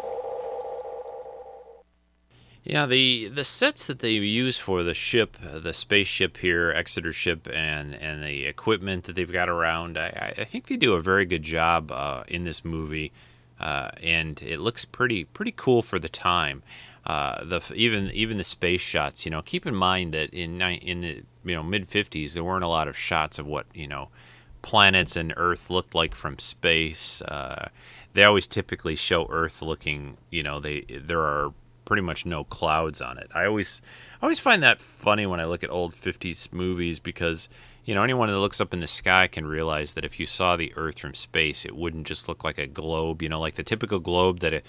[2.62, 7.12] Yeah, the the sets that they use for the ship, uh, the spaceship here, Exeter
[7.12, 11.00] ship, and and the equipment that they've got around, I, I think they do a
[11.02, 13.12] very good job uh, in this movie,
[13.60, 16.62] uh, and it looks pretty pretty cool for the time.
[17.06, 21.00] Uh, the even even the space shots, you know, keep in mind that in in
[21.02, 24.08] the you know mid '50s there weren't a lot of shots of what you know
[24.64, 27.20] planets and Earth looked like from space.
[27.22, 27.68] Uh,
[28.14, 31.52] they always typically show Earth looking, you know, they there are
[31.84, 33.30] pretty much no clouds on it.
[33.34, 33.82] I always
[34.22, 37.48] I always find that funny when I look at old 50s movies because
[37.84, 40.56] you know anyone that looks up in the sky can realize that if you saw
[40.56, 43.62] the earth from space it wouldn't just look like a globe, you know, like the
[43.62, 44.62] typical globe that a,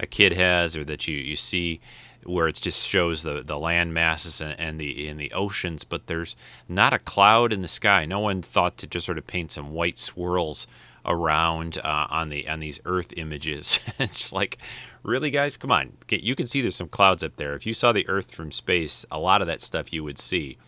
[0.00, 1.80] a kid has or that you you see
[2.24, 6.06] where it just shows the, the land masses and, and the in the oceans, but
[6.06, 6.36] there's
[6.68, 8.04] not a cloud in the sky.
[8.04, 10.66] No one thought to just sort of paint some white swirls
[11.04, 13.80] around uh, on the on these Earth images.
[13.98, 14.58] it's like,
[15.02, 15.96] really, guys, come on!
[16.08, 17.54] You can see there's some clouds up there.
[17.54, 20.58] If you saw the Earth from space, a lot of that stuff you would see.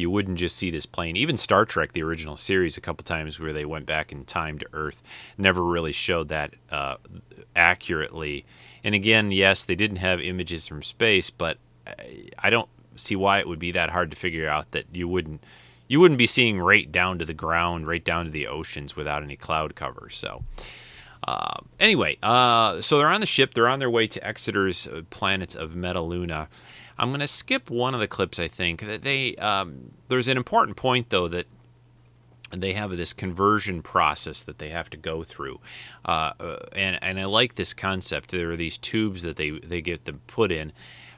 [0.00, 1.16] You wouldn't just see this plane.
[1.16, 4.58] Even Star Trek, the original series, a couple times where they went back in time
[4.58, 5.02] to Earth,
[5.38, 6.96] never really showed that uh,
[7.54, 8.44] accurately.
[8.82, 11.58] And again, yes, they didn't have images from space, but
[12.38, 15.44] I don't see why it would be that hard to figure out that you wouldn't
[15.88, 19.24] you wouldn't be seeing right down to the ground, right down to the oceans without
[19.24, 20.08] any cloud cover.
[20.08, 20.44] So,
[21.26, 23.54] uh, anyway, uh, so they're on the ship.
[23.54, 26.46] They're on their way to Exeter's uh, planet of Metaluna.
[27.00, 28.38] I'm going to skip one of the clips.
[28.38, 31.46] I think that they um, there's an important point though that
[32.50, 35.60] they have this conversion process that they have to go through,
[36.04, 38.30] uh, uh, and and I like this concept.
[38.30, 40.72] There are these tubes that they they get them put in,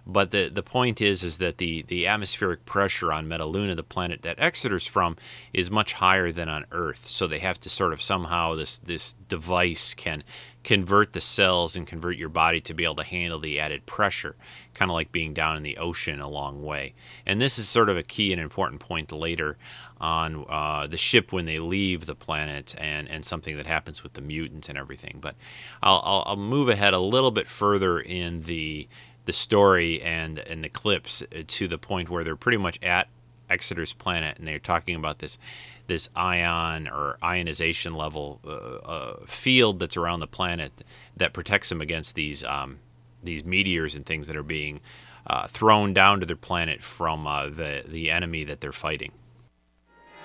[0.07, 4.22] but the the point is is that the the atmospheric pressure on Metaluna, the planet
[4.22, 5.16] that Exeter's from,
[5.53, 7.11] is much higher than on Earth.
[7.11, 10.22] So they have to sort of somehow this this device can
[10.65, 14.37] convert the cells and convert your body to be able to handle the added pressure,
[14.75, 16.95] kind of like being down in the ocean a long way.
[17.27, 19.57] And this is sort of a key and important point later
[20.01, 24.13] on uh, the ship when they leave the planet and, and something that happens with
[24.13, 25.19] the mutants and everything.
[25.21, 25.35] But
[25.83, 28.89] I'll, I'll, I'll move ahead a little bit further in the
[29.25, 33.07] the story and and the clips uh, to the point where they're pretty much at
[33.49, 35.39] Exeter's planet, and they're talking about this
[35.87, 40.72] this ion or ionization level uh, uh, field that's around the planet
[41.16, 42.78] that protects them against these um,
[43.22, 44.80] these meteors and things that are being
[45.26, 49.12] uh, thrown down to their planet from uh, the the enemy that they're fighting.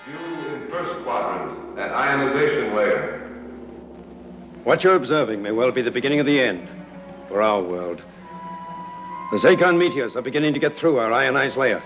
[0.06, 0.18] You
[0.54, 3.24] in first quadrant, that ionization layer.
[4.64, 6.68] What you're observing may well be the beginning of the end
[7.28, 8.02] for our world.
[9.30, 11.82] The Zagon meteors are beginning to get through our ionized layer.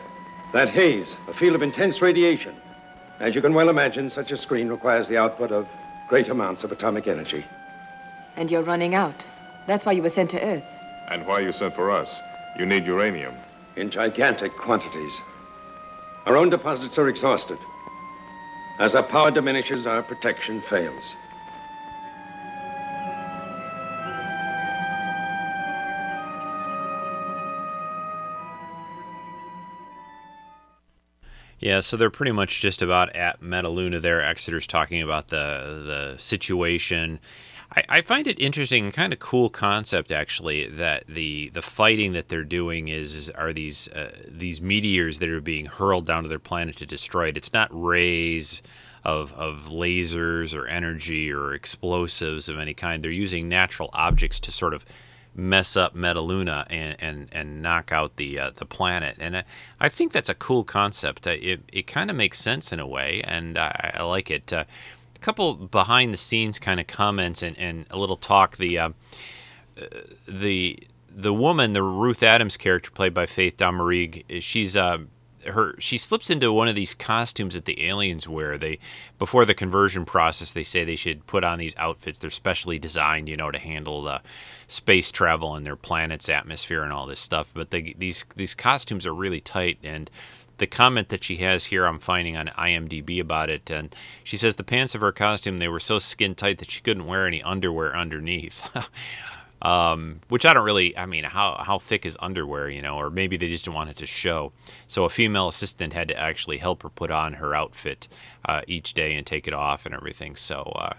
[0.53, 2.55] That haze, a field of intense radiation.
[3.23, 5.69] As you can well imagine, such a screen requires the output of
[6.09, 7.45] great amounts of atomic energy.
[8.35, 9.25] And you're running out.
[9.69, 10.69] That's why you were sent to Earth.
[11.09, 12.21] And why you sent for us?
[12.59, 13.37] You need uranium.
[13.77, 15.21] In gigantic quantities.
[16.27, 17.59] Our own deposits are exhausted.
[18.81, 21.15] As our power diminishes, our protection fails.
[31.63, 34.21] Yeah, so they're pretty much just about at Metaluna there.
[34.21, 37.21] Exeter's talking about the the situation.
[37.75, 42.15] I, I find it interesting, and kind of cool concept actually, that the the fighting
[42.15, 46.25] that they're doing is, is are these uh, these meteors that are being hurled down
[46.25, 47.37] to their planet to destroy it.
[47.37, 48.61] It's not rays
[49.05, 53.05] of of lasers or energy or explosives of any kind.
[53.05, 54.85] They're using natural objects to sort of
[55.35, 59.17] mess up Metaluna and and, and knock out the uh, the planet.
[59.19, 59.45] And I,
[59.81, 61.27] I think that's a cool concept.
[61.27, 64.53] It it kind of makes sense in a way, and I, I like it.
[64.53, 64.65] Uh,
[65.15, 68.57] a couple behind the scenes kind of comments and, and a little talk.
[68.57, 68.91] The uh,
[70.27, 70.79] the
[71.15, 74.99] the woman, the Ruth Adams character played by Faith Domergue, she's uh,
[75.47, 78.59] her she slips into one of these costumes that the aliens wear.
[78.59, 78.79] They
[79.19, 82.19] before the conversion process, they say they should put on these outfits.
[82.19, 84.23] They're specially designed, you know, to handle the
[84.67, 87.51] space travel and their planet's atmosphere and all this stuff.
[87.55, 90.11] But they, these these costumes are really tight and
[90.59, 94.57] the comment that she has here I'm finding on IMDb about it and she says
[94.57, 97.43] the pants of her costume they were so skin tight that she couldn't wear any
[97.43, 98.69] underwear underneath.
[99.63, 100.97] um, which I don't really.
[100.97, 102.97] I mean, how how thick is underwear, you know?
[102.97, 104.53] Or maybe they just didn't want it to show.
[104.87, 108.09] So a female assistant had to actually help her put on her outfit
[108.45, 110.37] uh, each day and take it off and everything.
[110.37, 110.63] So.
[110.77, 110.95] Uh,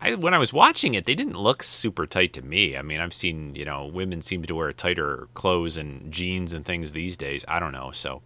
[0.00, 2.76] I, when I was watching it, they didn't look super tight to me.
[2.76, 6.64] I mean, I've seen you know women seem to wear tighter clothes and jeans and
[6.64, 7.44] things these days.
[7.48, 7.90] I don't know.
[7.90, 8.22] So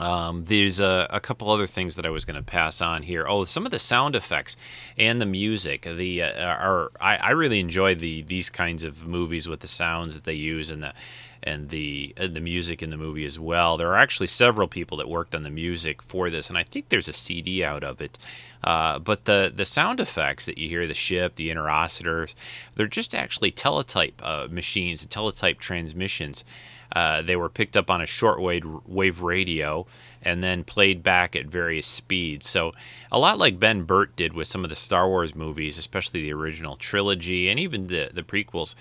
[0.00, 3.26] Um, there's a, a, couple other things that I was going to pass on here.
[3.28, 4.56] Oh, some of the sound effects
[4.96, 5.82] and the music.
[5.82, 10.14] The uh, are I, I really enjoy the these kinds of movies with the sounds
[10.14, 10.94] that they use and the
[11.42, 13.76] and the and the music in the movie as well.
[13.76, 16.88] There are actually several people that worked on the music for this, and I think
[16.88, 18.18] there's a CD out of it.
[18.62, 22.34] Uh, but the the sound effects that you hear, the ship, the interocitors,
[22.74, 26.44] they're just actually teletype uh, machines, teletype transmissions.
[26.92, 29.86] Uh, they were picked up on a shortwave wave radio
[30.22, 32.48] and then played back at various speeds.
[32.48, 32.72] So,
[33.10, 36.32] a lot like Ben Burtt did with some of the Star Wars movies, especially the
[36.32, 38.74] original trilogy and even the, the prequels.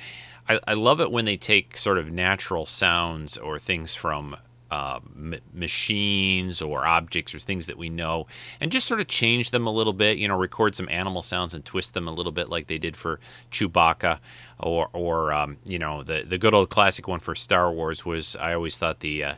[0.68, 4.36] I love it when they take sort of natural sounds or things from
[4.72, 8.28] uh, m- machines or objects or things that we know
[8.62, 11.54] and just sort of change them a little bit you know record some animal sounds
[11.54, 13.20] and twist them a little bit like they did for
[13.52, 14.20] Chewbacca
[14.60, 18.36] or or um, you know the the good old classic one for Star Wars was
[18.36, 19.36] I always thought the uh,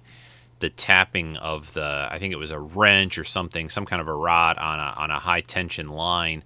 [0.59, 4.07] the tapping of the I think it was a wrench or something some kind of
[4.07, 6.43] a rod on a on a high tension line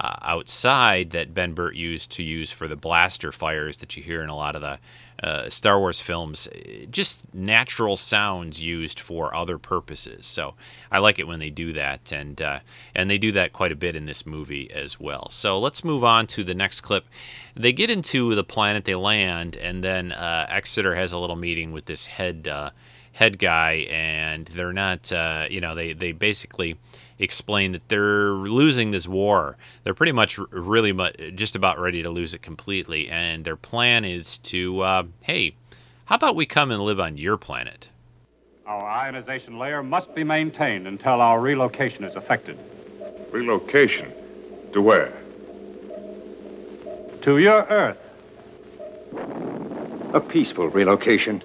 [0.00, 4.22] uh, outside that Ben Burtt used to use for the blaster fires that you hear
[4.22, 4.78] in a lot of the
[5.22, 6.48] uh, Star Wars films,
[6.90, 10.26] just natural sounds used for other purposes.
[10.26, 10.54] So
[10.92, 12.60] I like it when they do that, and uh,
[12.94, 15.28] and they do that quite a bit in this movie as well.
[15.30, 17.04] So let's move on to the next clip.
[17.54, 21.72] They get into the planet, they land, and then uh, Exeter has a little meeting
[21.72, 22.70] with this head uh,
[23.12, 26.76] head guy, and they're not, uh, you know, they they basically
[27.18, 29.56] explain that they're losing this war.
[29.84, 34.04] They're pretty much really much, just about ready to lose it completely, and their plan
[34.04, 35.54] is to, uh, hey,
[36.06, 37.90] how about we come and live on your planet?
[38.66, 42.58] Our ionization layer must be maintained until our relocation is effected.
[43.30, 44.12] Relocation?
[44.72, 45.12] To where?
[47.22, 48.10] To your Earth.
[50.14, 51.42] A peaceful relocation.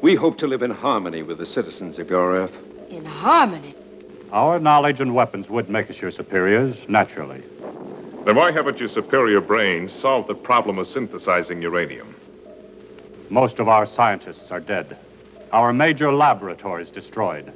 [0.00, 2.56] We hope to live in harmony with the citizens of your Earth.
[2.90, 3.74] In harmony?
[4.32, 7.42] Our knowledge and weapons would make us your superiors, naturally.
[8.24, 12.14] Then why haven't your superior brains solved the problem of synthesizing uranium?
[13.28, 14.96] Most of our scientists are dead.
[15.52, 17.52] Our major laboratories destroyed.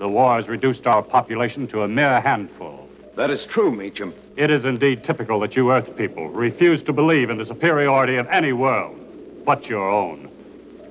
[0.00, 2.88] The war has reduced our population to a mere handful.
[3.14, 4.12] That is true, Meacham.
[4.36, 8.26] It is indeed typical that you Earth people refuse to believe in the superiority of
[8.26, 8.96] any world
[9.44, 10.28] but your own.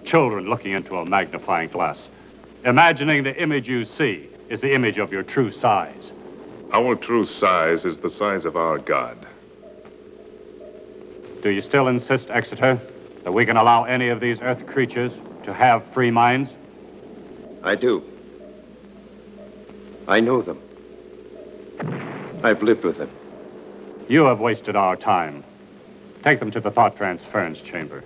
[0.06, 2.08] Children looking into a magnifying glass,
[2.64, 6.12] imagining the image you see is the image of your true size.
[6.72, 9.18] Our true size is the size of our God.
[11.42, 12.80] Do you still insist, Exeter,
[13.24, 16.54] that we can allow any of these Earth creatures to have free minds?
[17.64, 18.04] I do.
[20.08, 20.60] I know them.
[22.44, 23.10] I've lived with them.
[24.08, 25.44] You have wasted our time.
[26.24, 28.04] Take them to the thought transference chamber.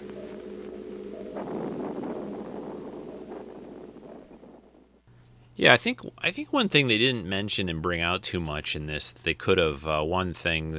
[5.61, 8.75] Yeah, I think I think one thing they didn't mention and bring out too much
[8.75, 9.85] in this that they could have.
[9.85, 10.73] Uh, one thing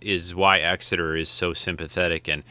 [0.00, 2.42] is why Exeter is so sympathetic and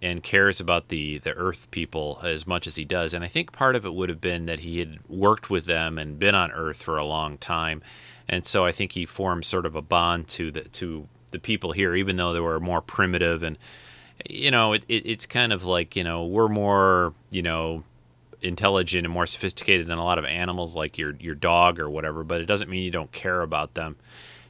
[0.00, 3.12] and cares about the the Earth people as much as he does.
[3.12, 5.98] And I think part of it would have been that he had worked with them
[5.98, 7.82] and been on Earth for a long time,
[8.26, 11.72] and so I think he formed sort of a bond to the to the people
[11.72, 13.58] here, even though they were more primitive and
[14.26, 17.84] you know it, it it's kind of like you know we're more you know
[18.44, 22.22] intelligent and more sophisticated than a lot of animals like your your dog or whatever,
[22.22, 23.96] but it doesn't mean you don't care about them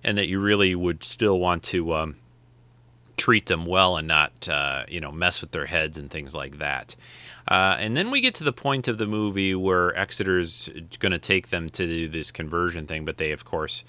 [0.03, 2.17] and that you really would still want to um,
[3.17, 6.59] treat them well and not uh, you know mess with their heads and things like
[6.59, 6.95] that.
[7.47, 11.19] Uh, and then we get to the point of the movie where Exeter's going to
[11.19, 13.85] take them to this conversion thing, but they of course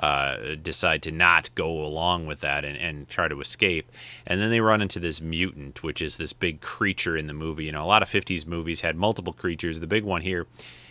[0.00, 3.90] uh, decide to not go along with that and, and try to escape.
[4.26, 7.66] And then they run into this mutant, which is this big creature in the movie.
[7.66, 9.78] You know, a lot of 50s movies had multiple creatures.
[9.78, 10.46] The big one here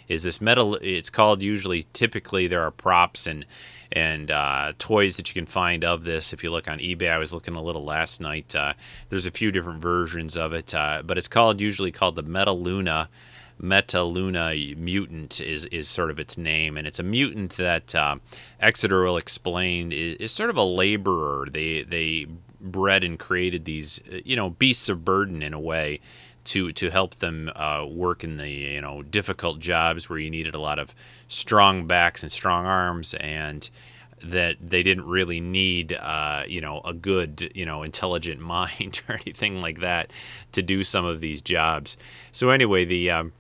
[0.08, 0.76] is this metal.
[0.76, 3.46] It's called usually, typically, there are props and
[3.92, 6.32] and uh, toys that you can find of this.
[6.32, 8.56] If you look on eBay, I was looking a little last night.
[8.56, 8.74] Uh,
[9.10, 13.08] there's a few different versions of it, uh, but it's called usually called the Metaluna
[13.62, 18.16] Metaluna mutant is is sort of its name, and it's a mutant that uh,
[18.60, 21.48] Exeter will explain is, is, sort of a laborer.
[21.52, 22.28] They they
[22.62, 26.00] bred and created these you know beasts of burden in a way
[26.46, 30.56] to to help them uh, work in the you know difficult jobs where you needed
[30.56, 30.96] a lot of
[31.28, 33.70] strong backs and strong arms and
[34.22, 39.16] that they didn't really need, uh, you know, a good, you know, intelligent mind or
[39.16, 40.12] anything like that
[40.52, 41.98] to do some of these jobs.
[42.32, 43.34] So anyway, the um,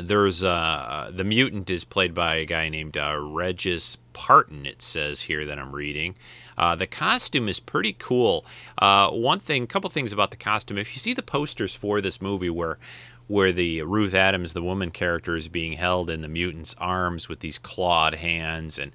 [0.00, 4.66] there's uh, the mutant is played by a guy named uh, Regis Parton.
[4.66, 6.16] It says here that I'm reading.
[6.56, 8.46] Uh, the costume is pretty cool.
[8.78, 10.78] Uh, one thing, a couple things about the costume.
[10.78, 12.78] If you see the posters for this movie, where
[13.26, 17.40] where the Ruth Adams, the woman character, is being held in the mutant's arms with
[17.40, 18.92] these clawed hands and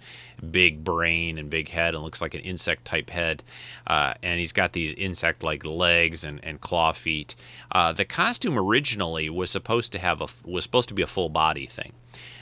[0.51, 3.43] big brain and big head and looks like an insect type head.
[3.87, 7.35] Uh, and he's got these insect like legs and, and claw feet.
[7.71, 11.29] Uh, the costume originally was supposed to have a was supposed to be a full
[11.29, 11.93] body thing.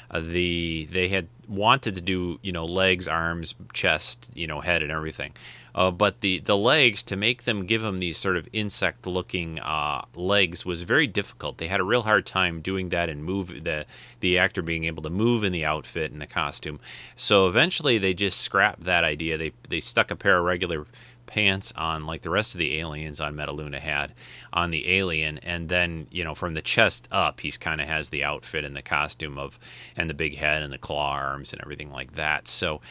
[0.10, 4.82] Uh, the they had wanted to do you know legs, arms, chest, you know head
[4.84, 5.34] and everything.
[5.78, 9.60] Uh, but the, the legs, to make them give them these sort of insect looking
[9.60, 11.60] uh, legs, was very difficult.
[11.60, 13.86] They had a real hard time doing that and move the,
[14.20, 16.80] the actor being able to move in the outfit and the costume.
[17.16, 19.38] So eventually they just scrapped that idea.
[19.38, 20.88] They, they stuck a pair of regular
[21.28, 24.14] pants on like the rest of the aliens on Metaluna had
[24.52, 28.10] on the alien and then you know from the chest up he's kind of has
[28.10, 29.60] the outfit and the costume of
[29.96, 32.82] and the big head and the claw arms and everything like that so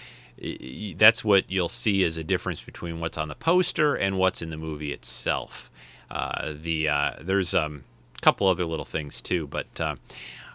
[0.96, 4.50] that's what you'll see as a difference between what's on the poster and what's in
[4.50, 5.70] the movie itself.
[6.10, 7.84] Uh, the uh, there's um,
[8.16, 9.96] a couple other little things too, but uh,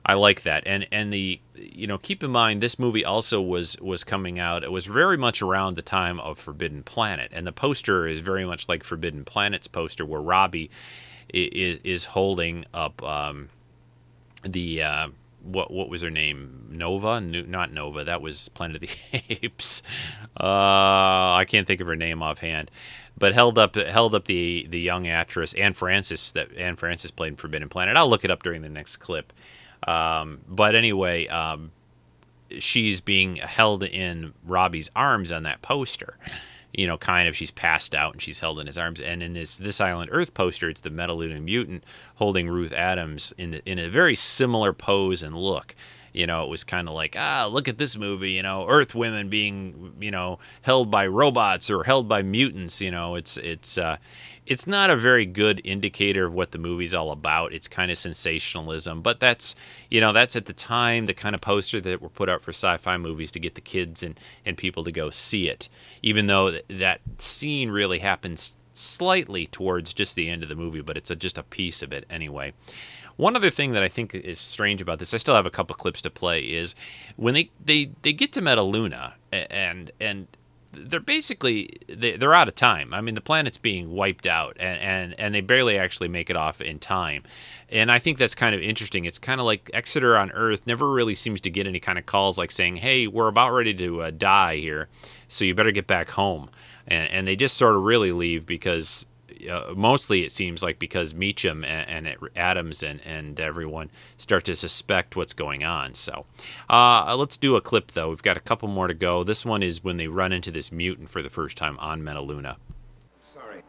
[0.06, 0.64] I like that.
[0.66, 4.64] And and the you know keep in mind this movie also was was coming out.
[4.64, 8.46] It was very much around the time of Forbidden Planet, and the poster is very
[8.46, 10.70] much like Forbidden Planet's poster, where Robby
[11.34, 13.50] is is holding up um,
[14.44, 15.08] the uh,
[15.44, 16.68] what what was her name?
[16.70, 17.22] Nova?
[17.22, 18.04] not Nova.
[18.04, 19.84] That was Planet of the Apes.
[20.40, 22.72] Uh, I can't think of her name offhand,
[23.18, 27.30] but held up held up the the young actress Anne Francis that Anne Francis played
[27.34, 27.98] in Forbidden Planet.
[27.98, 29.32] I'll look it up during the next clip.
[29.88, 31.72] Um, but anyway, um,
[32.60, 36.18] she's being held in Robby's arms on that poster
[36.74, 39.02] you know, kind of she's passed out and she's held in his arms.
[39.02, 41.84] And in this this Island Earth poster, it's the Metaluna mutant
[42.16, 45.76] holding Ruth Adams in the, in a very similar pose and look.
[46.14, 48.32] You know, it was kind of like, ah, look at this movie.
[48.32, 52.82] You know, Earth women being, you know, held by robots or held by mutants.
[52.82, 53.98] You know, it's it's uh,
[54.52, 57.54] it's not a very good indicator of what the movie's all about.
[57.54, 59.56] It's kind of sensationalism, but that's
[59.90, 62.50] you know that's at the time the kind of poster that were put out for
[62.50, 65.70] sci-fi movies to get the kids and and people to go see it.
[66.02, 70.98] Even though that scene really happens slightly towards just the end of the movie, but
[70.98, 72.52] it's a, just a piece of it anyway.
[73.16, 75.76] One other thing that I think is strange about this, I still have a couple
[75.78, 76.76] clips to play, is
[77.16, 80.28] when they, they, they get to Metaluna and and
[80.74, 82.94] they're basically they, are out of time.
[82.94, 86.36] I mean, the planet's being wiped out, and, and and they barely actually make it
[86.36, 87.24] off in time.
[87.70, 89.06] And I think that's kind of interesting.
[89.06, 92.06] It's kind of like Exeter on Earth never really seems to get any kind of
[92.06, 94.88] calls like saying, "Hey, we're about ready to uh, die here,
[95.28, 96.50] so you better get back home."
[96.88, 99.06] And and they just sort of really leave because
[99.50, 104.56] uh, mostly it seems like because Meacham and, and, Adams and, and everyone start to
[104.56, 105.94] suspect what's going on.
[105.94, 106.26] So
[106.70, 108.10] uh, let's do a clip, though.
[108.10, 109.24] We've got a couple more to go.
[109.24, 112.56] This one is when they run into this mutant for the first time on Metaluna.
[113.34, 113.64] Sorry.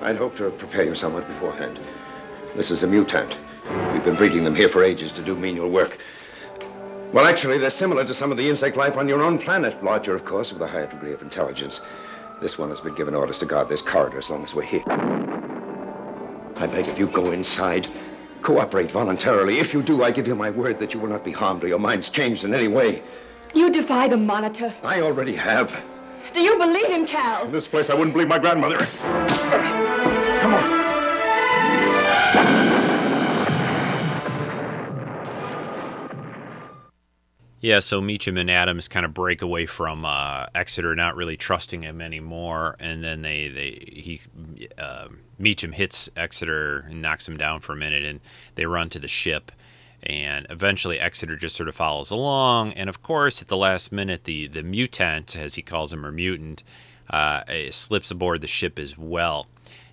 [0.00, 1.80] I'd hoped to prepare you somewhat beforehand.
[2.56, 3.36] This is a mutant.
[3.92, 5.98] We've been breeding them here for ages to do menial work.
[7.12, 9.84] Well, actually, they're similar to some of the insect life on your own planet.
[9.84, 11.82] Larger, of course, with a higher degree of intelligence.
[12.42, 14.82] This one has been given orders to guard this corridor as long as we're here.
[16.56, 17.86] I beg of you, go inside.
[18.40, 19.60] Cooperate voluntarily.
[19.60, 21.68] If you do, I give you my word that you will not be harmed or
[21.68, 23.04] your minds changed in any way.
[23.54, 24.74] You defy the monitor.
[24.82, 25.72] I already have.
[26.34, 27.44] Do you believe him, Cal?
[27.44, 28.88] In this place, I wouldn't believe my grandmother.
[37.62, 41.82] Yeah, so Meacham and Adams kind of break away from uh, Exeter, not really trusting
[41.82, 44.20] him anymore, and then they they he
[44.76, 45.06] uh,
[45.38, 48.18] Meacham hits Exeter and knocks him down for a minute, and
[48.56, 49.52] they run to the ship,
[50.02, 54.24] and eventually Exeter just sort of follows along, and of course at the last minute
[54.24, 56.64] the the mutant, as he calls him, or mutant,
[57.10, 59.46] uh, slips aboard the ship as well.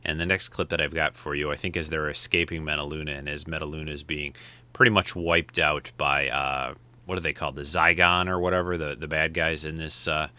[0.03, 3.15] And the next clip that I've got for you, I think, is they're escaping Metaluna,
[3.15, 4.33] and as Metaluna is being
[4.73, 6.73] pretty much wiped out by uh,
[7.09, 7.55] what are they called?
[7.55, 10.07] The Zagon or whatever the the bad guys in this.
[10.07, 10.29] Uh,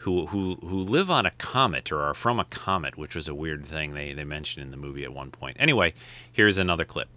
[0.00, 3.34] who, who, who live on a comet or are from a comet, which was a
[3.34, 5.56] weird thing they, they mentioned in the movie at one point.
[5.58, 5.94] Anyway,
[6.30, 7.08] here's another clip.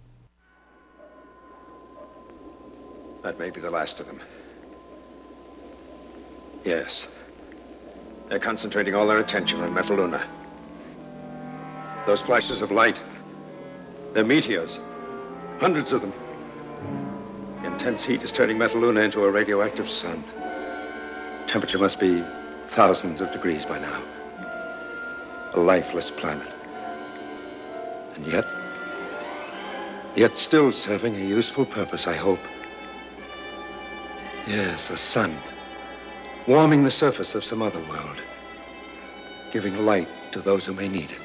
[3.22, 4.20] That may be the last of them.
[6.64, 7.06] Yes.
[8.28, 10.26] They're concentrating all their attention on Metaluna.
[12.06, 12.98] Those flashes of light,
[14.14, 14.80] they're meteors.
[15.60, 16.12] Hundreds of them.
[17.80, 20.22] Intense heat is turning Metaluna into a radioactive sun.
[21.46, 22.22] Temperature must be
[22.68, 24.02] thousands of degrees by now.
[25.54, 26.52] A lifeless planet.
[28.16, 28.44] And yet,
[30.14, 32.40] yet still serving a useful purpose, I hope.
[34.46, 35.34] Yes, a sun.
[36.46, 38.20] Warming the surface of some other world.
[39.52, 41.22] Giving light to those who may need it.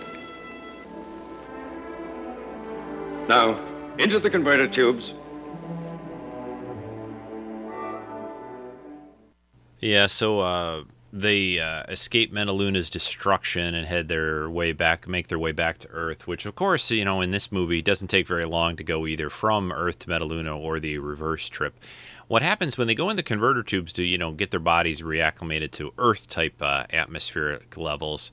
[3.27, 3.59] Now,
[3.97, 5.13] Into the converter tubes.
[9.85, 10.83] Yeah, so uh,
[11.13, 15.87] they uh, escape Metaluna's destruction and head their way back, make their way back to
[15.89, 16.25] Earth.
[16.25, 19.29] Which, of course, you know, in this movie, doesn't take very long to go either
[19.29, 21.75] from Earth to Metaluna or the reverse trip.
[22.27, 25.03] What happens when they go in the converter tubes to, you know, get their bodies
[25.03, 28.31] reacclimated to Earth-type uh, atmospheric levels?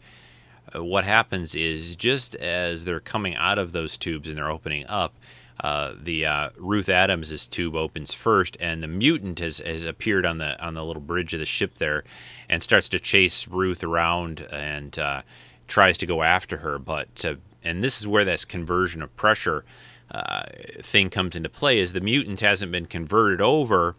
[0.74, 4.86] Uh, what happens is just as they're coming out of those tubes and they're opening
[4.86, 5.14] up,
[5.60, 10.38] uh, the uh, Ruth Adams' tube opens first, and the mutant has, has appeared on
[10.38, 12.04] the on the little bridge of the ship there,
[12.48, 15.22] and starts to chase Ruth around and uh,
[15.68, 16.78] tries to go after her.
[16.78, 19.64] But uh, and this is where this conversion of pressure
[20.10, 20.44] uh,
[20.80, 23.94] thing comes into play, is the mutant hasn't been converted over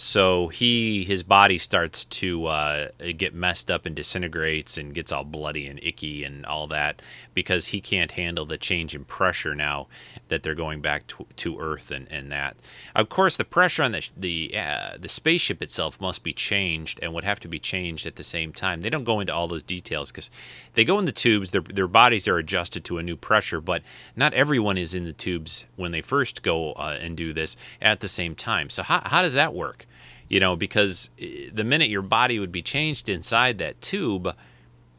[0.00, 5.24] so he his body starts to uh, get messed up and disintegrates and gets all
[5.24, 7.02] bloody and icky and all that
[7.34, 9.88] because he can't handle the change in pressure now
[10.28, 12.56] that they're going back to, to Earth and, and that.
[12.94, 17.12] Of course, the pressure on the the uh, the spaceship itself must be changed and
[17.12, 18.82] would have to be changed at the same time.
[18.82, 20.30] They don't go into all those details because
[20.74, 21.50] they go in the tubes.
[21.50, 23.82] Their their bodies are adjusted to a new pressure, but
[24.14, 27.98] not everyone is in the tubes when they first go uh, and do this at
[27.98, 28.70] the same time.
[28.70, 29.86] So how how does that work?
[30.28, 34.34] You know, because eh, the minute your body would be changed inside that tube,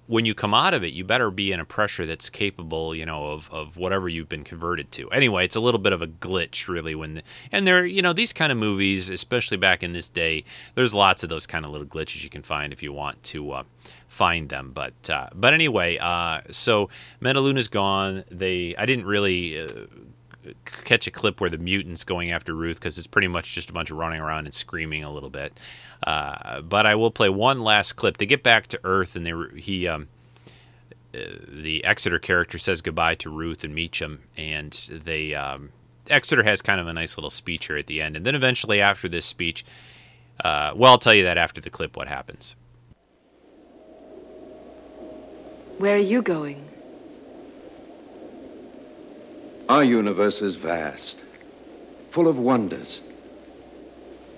[0.10, 3.06] when you come out of it, you better be in a pressure that's capable, you
[3.06, 5.08] know, of, of whatever you've been converted to.
[5.12, 6.96] Anyway, it's a little bit of a glitch, really.
[6.96, 7.22] When the,
[7.52, 11.22] and there, you know, these kind of movies, especially back in this day, there's lots
[11.22, 13.64] of those kind of little glitches you can find if you want to uh,
[14.08, 14.72] find them.
[14.74, 16.90] But uh, but anyway, uh, so
[17.22, 18.24] Metaluna's gone.
[18.32, 19.68] They I didn't really uh,
[20.66, 23.74] catch a clip where the mutant's going after Ruth because it's pretty much just a
[23.74, 25.58] bunch of running around and screaming a little bit.
[26.06, 28.18] Uh, but I will play one last clip.
[28.18, 30.08] They get back to Earth and they he um,
[31.14, 35.70] uh, the Exeter character says goodbye to Ruth and Meacham, and they um,
[36.08, 38.80] Exeter has kind of a nice little speech here at the end, and then eventually
[38.80, 39.66] after this speech,
[40.44, 42.56] uh, well, I'll tell you that after the clip what happens.
[45.80, 46.69] Where are you going?
[49.70, 51.20] Our universe is vast,
[52.10, 53.02] full of wonders.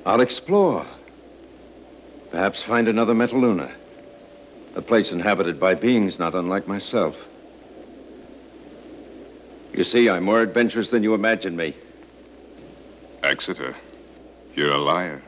[0.05, 0.85] I'll explore.
[2.31, 3.71] Perhaps find another Metaluna.
[4.75, 7.25] A place inhabited by beings not unlike myself.
[9.73, 11.75] You see, I'm more adventurous than you imagine me.
[13.23, 13.73] Exeter,
[14.55, 15.21] you're a liar.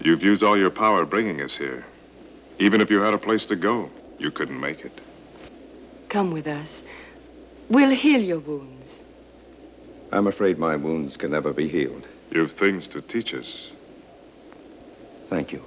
[0.00, 1.84] You've used all your power bringing us here.
[2.60, 3.90] Even if you had a place to go,
[4.20, 5.00] you couldn't make it.
[6.08, 6.84] Come with us.
[7.72, 9.02] We'll heal your wounds.
[10.12, 12.06] I'm afraid my wounds can never be healed.
[12.30, 13.70] You've things to teach us.
[15.30, 15.62] Thank you.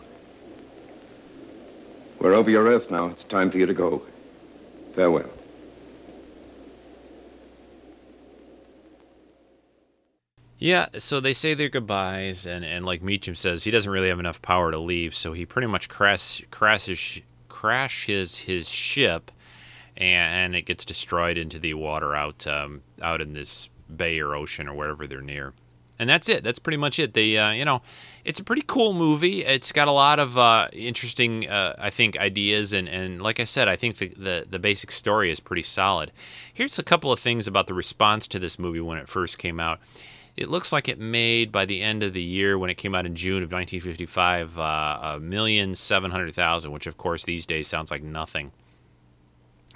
[2.20, 3.08] We're over your Earth now.
[3.08, 4.04] It's time for you to go.
[4.94, 5.32] Farewell.
[10.60, 14.20] Yeah, so they say their goodbyes, and, and like Meacham says, he doesn't really have
[14.20, 19.32] enough power to leave, so he pretty much crash, crashes crashes his ship,
[19.98, 24.36] and, and it gets destroyed into the water out um, out in this bay or
[24.36, 25.54] ocean or wherever they're near.
[25.98, 26.44] And that's it.
[26.44, 27.14] That's pretty much it.
[27.14, 27.82] They, uh, you know,
[28.26, 29.46] it's a pretty cool movie.
[29.46, 33.46] It's got a lot of uh, interesting, uh, I think, ideas, and, and like I
[33.46, 36.12] said, I think the, the the basic story is pretty solid.
[36.54, 39.60] Here's a couple of things about the response to this movie when it first came
[39.60, 39.80] out.
[40.36, 43.06] It looks like it made by the end of the year when it came out
[43.06, 47.68] in June of 1955 uh, a million seven hundred thousand, which of course these days
[47.70, 48.52] sounds like nothing.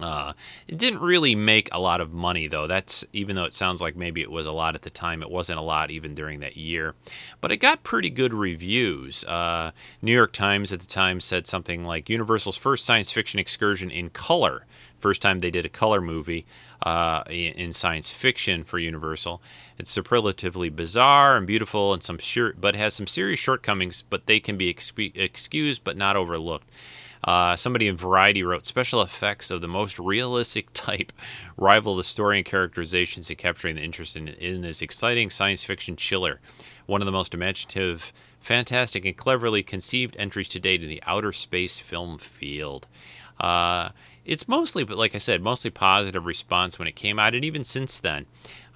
[0.01, 0.34] Uh,
[0.67, 2.67] it didn't really make a lot of money, though.
[2.67, 5.30] That's even though it sounds like maybe it was a lot at the time, it
[5.30, 6.95] wasn't a lot even during that year.
[7.41, 9.26] But it got pretty good reviews.
[9.26, 9.71] Uh,
[10.01, 14.09] New York Times at the time said something like Universal's first science fiction excursion in
[14.09, 14.65] color.
[14.99, 16.45] First time they did a color movie
[16.84, 19.41] uh, in science fiction for Universal.
[19.77, 24.03] It's superlatively bizarre and beautiful, and some sure, but has some serious shortcomings.
[24.09, 26.69] But they can be expe- excused, but not overlooked.
[27.23, 31.11] Uh, somebody in Variety wrote special effects of the most realistic type
[31.57, 35.95] rival the story and characterizations in capturing the interest in, in this exciting science fiction
[35.95, 36.39] chiller.
[36.85, 41.33] One of the most imaginative, fantastic, and cleverly conceived entries to date in the outer
[41.33, 42.87] space film field.
[43.39, 43.89] Uh,
[44.25, 47.63] it's mostly, but like I said, mostly positive response when it came out, and even
[47.63, 48.25] since then.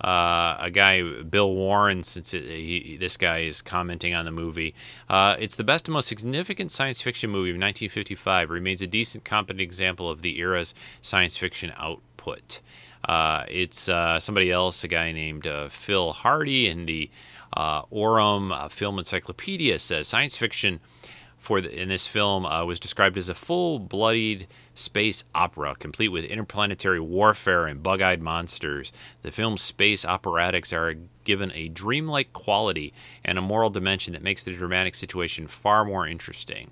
[0.04, 4.76] Uh, a guy, Bill Warren, since it, he, this guy is commenting on the movie,
[5.10, 8.50] uh, it's the best and most significant science fiction movie of 1955.
[8.50, 12.60] Remains a decent, competent example of the era's science fiction output.
[13.08, 17.10] Uh, it's uh, somebody else, a guy named uh, Phil Hardy, in the
[17.56, 20.80] uh, Aurum Film Encyclopedia says science fiction
[21.38, 27.00] for the, in this film was described as a full-blooded space opera, complete with interplanetary
[27.00, 28.92] warfare and bug-eyed monsters.
[29.22, 32.94] The film's space operatics are given a dreamlike quality
[33.24, 36.72] and a moral dimension that makes the dramatic situation far more interesting.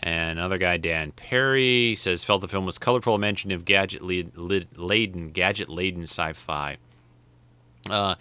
[0.00, 5.68] And another guy, Dan Perry, says felt the film was colorful, imaginative, gadget laden, gadget
[5.68, 6.76] laden sci-fi.
[7.90, 8.14] Uh,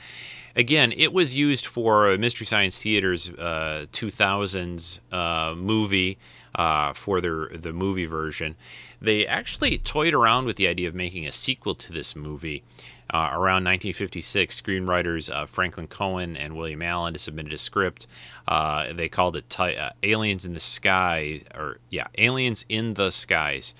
[0.58, 6.18] again, it was used for Mystery Science Theater's uh, 2000s uh, movie
[6.56, 8.56] uh, for their the movie version.
[9.00, 12.64] They actually toyed around with the idea of making a sequel to this movie.
[13.10, 18.06] Uh, around 1956, screenwriters uh, Franklin Coen and William Alland submitted a script.
[18.50, 19.56] Uh, they called it
[20.04, 23.74] "Aliens in the Sky," or yeah, "Aliens in the Skies"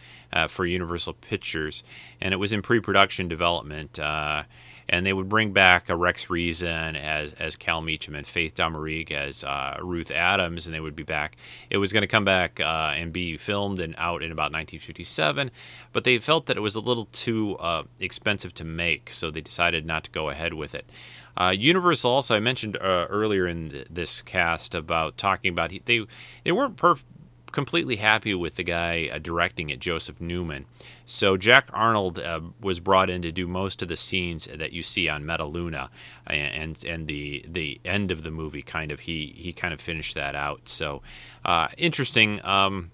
[0.48, 1.84] for Universal Pictures,
[2.22, 4.00] and it was in pre-production development
[4.90, 9.12] and they would bring back a Rex Reason as as Cal Meacham and Faith Domergue
[9.12, 11.36] as uh, Ruth Adams, and they would be back.
[11.70, 15.52] It was going to come back uh, and be filmed and out in about 1957,
[15.94, 19.42] but they felt that it was a little too uh, expensive to make, so they
[19.42, 20.90] decided not to go ahead with it.
[21.36, 26.06] Uh, Universal also, I mentioned uh, earlier in th- this cast about talking about they
[26.44, 26.98] they weren't per-
[27.58, 30.66] completely happy with the guy uh, directing it, Joseph Newman.
[31.08, 34.84] So Jack Arnold uh, was brought in to do most of the scenes that you
[34.84, 35.90] see on Metaluna,
[36.28, 40.14] and and the the end of the movie kind of he he kind of finished
[40.14, 40.70] that out.
[40.70, 41.02] So
[41.46, 42.46] uh, interesting.
[42.46, 42.92] Um,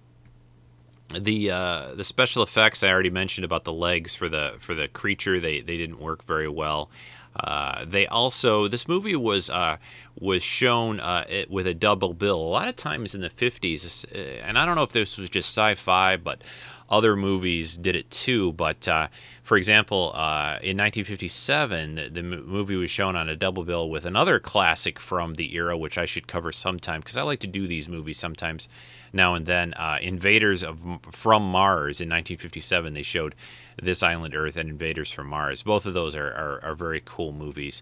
[1.09, 4.87] the uh, the special effects I already mentioned about the legs for the for the
[4.87, 6.89] creature they they didn't work very well.
[7.35, 9.77] Uh, they also this movie was uh,
[10.19, 12.37] was shown uh, with a double bill.
[12.37, 15.29] A lot of times in the 50s, uh, and I don't know if this was
[15.29, 16.43] just sci-fi, but
[16.89, 18.53] other movies did it too.
[18.53, 19.07] But uh,
[19.41, 24.39] for example, in 1957, the, the, movie was shown on a double bill with another
[24.39, 27.89] classic from the era, which I should cover sometime because I like to do these
[27.89, 28.69] movies sometimes
[29.11, 29.73] now and then.
[30.01, 30.77] Invaders of
[31.11, 33.33] from Mars in 1957, they showed
[33.81, 35.63] this Island Earth and Invaders from Mars.
[35.63, 37.81] Both of those are, are, are very cool movies.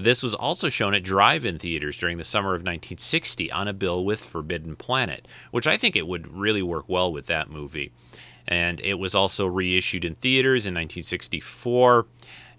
[0.00, 3.72] This was also shown at drive in theaters during the summer of 1960 on a
[3.72, 7.92] bill with Forbidden Planet, which I think it would really work well with that movie.
[8.46, 12.06] And it was also reissued in theaters in 1964.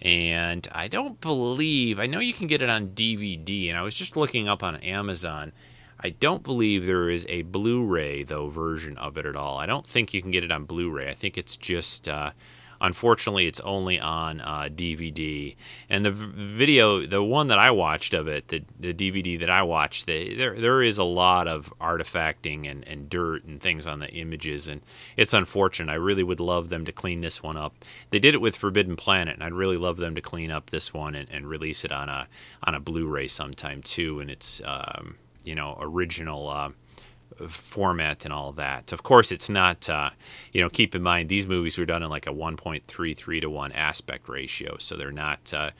[0.01, 3.95] And I don't believe, I know you can get it on DVD, and I was
[3.95, 5.51] just looking up on Amazon.
[5.99, 9.57] I don't believe there is a Blu ray, though, version of it at all.
[9.57, 11.09] I don't think you can get it on Blu ray.
[11.09, 12.07] I think it's just.
[12.07, 12.31] Uh,
[12.85, 15.55] Unfortunately, it's only on uh, DVD.
[15.89, 19.63] And the video, the one that I watched of it, the, the DVD that I
[19.63, 23.99] watched, the, there there is a lot of artifacting and, and dirt and things on
[23.99, 24.81] the images, and
[25.17, 25.91] it's unfortunate.
[25.91, 27.73] I really would love them to clean this one up.
[28.11, 30.93] They did it with Forbidden Planet, and I'd really love them to clean up this
[30.93, 32.27] one and, and release it on a
[32.65, 34.19] on a Blu-ray sometime too.
[34.19, 36.47] And it's um, you know original.
[36.47, 36.69] Uh,
[37.47, 38.91] format and all that.
[38.91, 40.11] Of course, it's not, uh,
[40.51, 43.71] you know, keep in mind these movies were done in like a 1.33 to 1
[43.73, 44.77] aspect ratio.
[44.79, 45.53] So they're not.
[45.53, 45.71] Uh,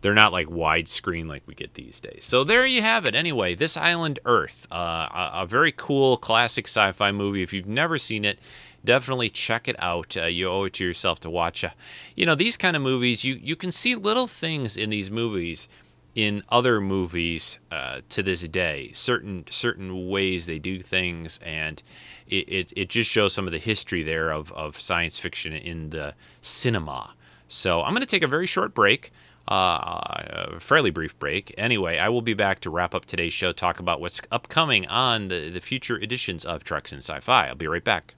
[0.00, 2.24] they're not like widescreen like we get these days.
[2.24, 3.14] So there you have it.
[3.14, 7.40] Anyway, this Island Earth, uh, a, a, very cool classic sci-fi movie.
[7.44, 8.40] If you've never seen it,
[8.84, 10.16] definitely check it out.
[10.16, 11.62] Uh, you owe it to yourself to watch.
[11.62, 11.70] Uh,
[12.16, 13.24] you know these kind of movies.
[13.24, 15.68] You you can see little things in these movies
[16.14, 18.90] in other movies uh, to this day.
[18.92, 21.82] Certain certain ways they do things, and
[22.26, 25.90] it, it, it, just shows some of the history there of, of science fiction in
[25.90, 27.14] the cinema.
[27.48, 29.10] So I'm going to take a very short break.
[29.48, 31.52] Uh, a fairly brief break.
[31.58, 35.28] Anyway, I will be back to wrap up today's show, talk about what's upcoming on
[35.28, 37.48] the, the future editions of Treks and Sci Fi.
[37.48, 38.14] I'll be right back.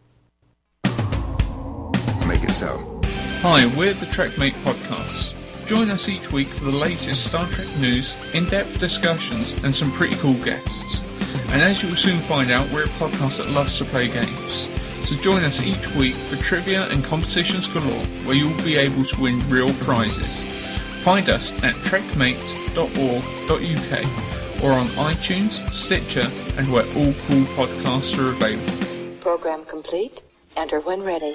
[2.27, 3.01] Make it so.
[3.41, 5.44] Hi, we're the Trekmate Podcast.
[5.67, 9.91] Join us each week for the latest Star Trek news, in depth discussions, and some
[9.93, 11.01] pretty cool guests.
[11.53, 14.69] And as you will soon find out, we're a podcast that loves to play games.
[15.09, 19.21] So join us each week for trivia and competitions galore, where you'll be able to
[19.21, 20.39] win real prizes.
[21.03, 29.17] Find us at trekmate.org.uk or on iTunes, Stitcher, and where all cool podcasts are available.
[29.21, 30.23] Program complete.
[30.57, 31.35] Enter when ready.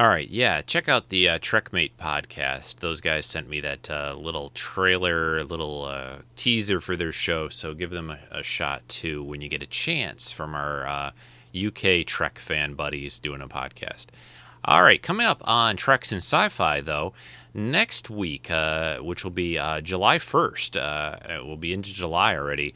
[0.00, 2.76] All right, yeah, check out the uh, Trekmate podcast.
[2.76, 7.74] Those guys sent me that uh, little trailer, little uh, teaser for their show, so
[7.74, 11.12] give them a, a, shot too when you get a chance from our
[11.54, 14.06] UK uh, Trek fan buddies doing a podcast.
[14.64, 17.12] All right, coming up on Treks and Sci-Fi though,
[17.52, 22.36] next week, uh, which will be uh, July 1st, uh, it will be into July
[22.36, 22.74] already.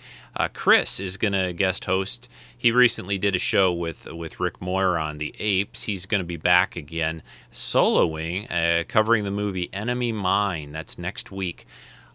[0.52, 2.28] Chris is going to guest host
[2.64, 5.82] he recently did a show with with Rick Moyer on the Apes.
[5.82, 7.22] He's going to be back again,
[7.52, 10.72] soloing, uh, covering the movie Enemy Mine.
[10.72, 11.66] That's next week.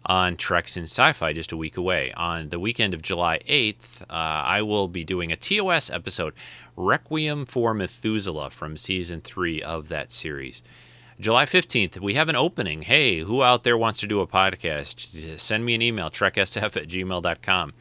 [0.04, 2.12] on Treks in Sci Fi just a week away.
[2.14, 6.34] On the weekend of July 8th, uh, I will be doing a TOS episode,
[6.74, 10.64] Requiem for Methuselah, from season three of that series.
[11.20, 12.80] July 15th, we have an opening.
[12.80, 15.38] Hey, who out there wants to do a podcast?
[15.38, 17.72] Send me an email, treksf at gmail.com.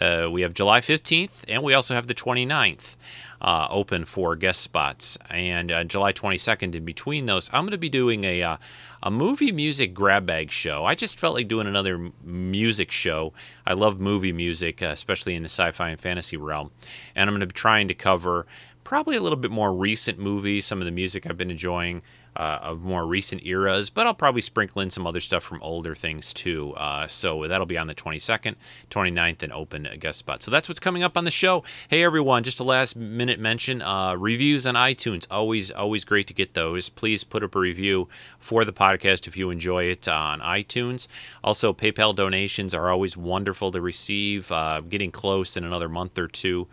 [0.00, 2.96] Uh, we have July 15th, and we also have the 29th
[3.42, 5.18] uh, open for guest spots.
[5.28, 8.56] And uh, July 22nd, in between those, I'm going to be doing a, uh,
[9.02, 10.86] a movie music grab bag show.
[10.86, 13.34] I just felt like doing another music show.
[13.66, 16.70] I love movie music, uh, especially in the sci fi and fantasy realm.
[17.14, 18.46] And I'm going to be trying to cover
[18.82, 22.00] probably a little bit more recent movies, some of the music I've been enjoying
[22.38, 25.96] uh, of more recent eras, but I'll probably sprinkle in some other stuff from older
[25.96, 26.72] things too.
[26.76, 28.54] Uh, so that'll be on the 22nd,
[28.90, 30.42] 29th, and open guest spot.
[30.42, 31.64] So that's what's coming up on the show.
[31.88, 35.26] Hey everyone, just a last minute mention: uh, reviews on iTunes.
[35.30, 36.88] Always, always great to get those.
[36.88, 38.08] Please put up a review
[38.38, 41.08] for the podcast if you enjoy it on iTunes.
[41.42, 44.52] Also, PayPal donations are always wonderful to receive.
[44.52, 46.68] Uh, getting close in another month or two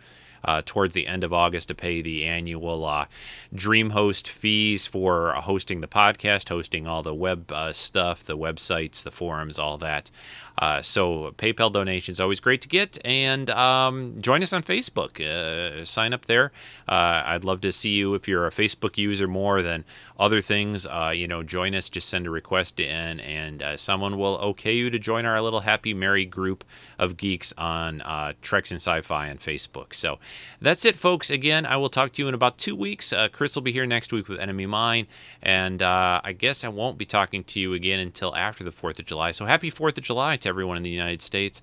[0.46, 3.06] uh, towards the end of August to pay the annual uh,
[3.54, 9.10] DreamHost fees for hosting the podcast, hosting all the web uh, stuff, the websites, the
[9.10, 10.10] forums, all that.
[10.58, 15.20] Uh, so PayPal donations always great to get, and um, join us on Facebook.
[15.20, 16.50] Uh, sign up there.
[16.88, 19.84] Uh, I'd love to see you if you're a Facebook user more than
[20.18, 20.86] other things.
[20.86, 21.90] Uh, you know, join us.
[21.90, 25.60] Just send a request in, and uh, someone will okay you to join our little
[25.60, 26.64] happy merry group
[26.98, 29.92] of geeks on uh, Treks and Sci-Fi on Facebook.
[29.92, 30.18] So
[30.60, 31.30] that's it, folks.
[31.30, 33.12] Again, I will talk to you in about two weeks.
[33.32, 35.06] Chris will be here next week with Enemy Mine,
[35.42, 39.04] and I guess I won't be talking to you again until after the Fourth of
[39.04, 39.32] July.
[39.32, 41.60] So happy Fourth of July everyone in the United States.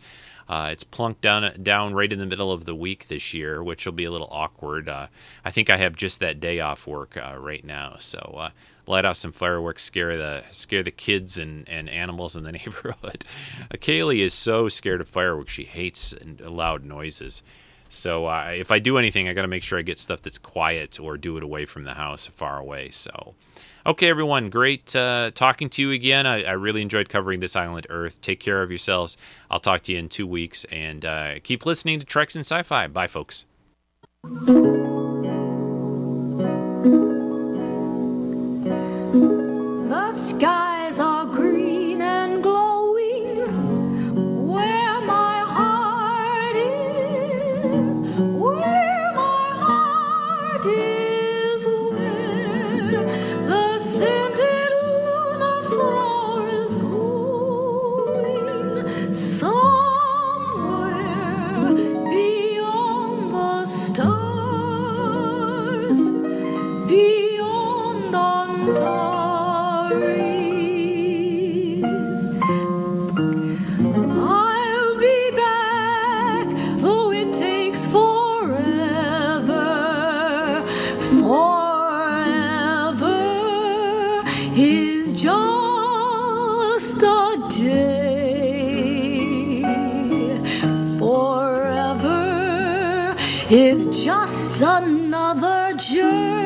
[0.48, 3.86] Uh, it's plunked down down right in the middle of the week this year, which
[3.86, 4.90] will be a little awkward.
[4.90, 5.08] Uh,
[5.46, 8.50] I think I have just that day off work uh, right now, so uh,
[8.86, 13.26] light off some fireworks, scare the scare the kids and, and animals in the neighborhood.
[13.76, 17.42] Kaylee is so scared of fireworks; she hates loud noises.
[17.88, 20.40] So uh, if I do anything, I got to make sure I get stuff that's
[20.40, 22.90] quiet or do it away from the house, far away.
[22.90, 23.36] So.
[23.86, 26.26] Okay, everyone, great uh, talking to you again.
[26.26, 28.22] I, I, really enjoyed covering this island Earth.
[28.22, 29.18] Take care of yourselves.
[29.52, 32.88] I'll talk to you in two weeks, and uh, keep listening to Treks and Sci-Fi.
[32.88, 33.44] Bye, folks.
[93.54, 96.43] Is just another journey.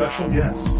[0.00, 0.79] Special guests.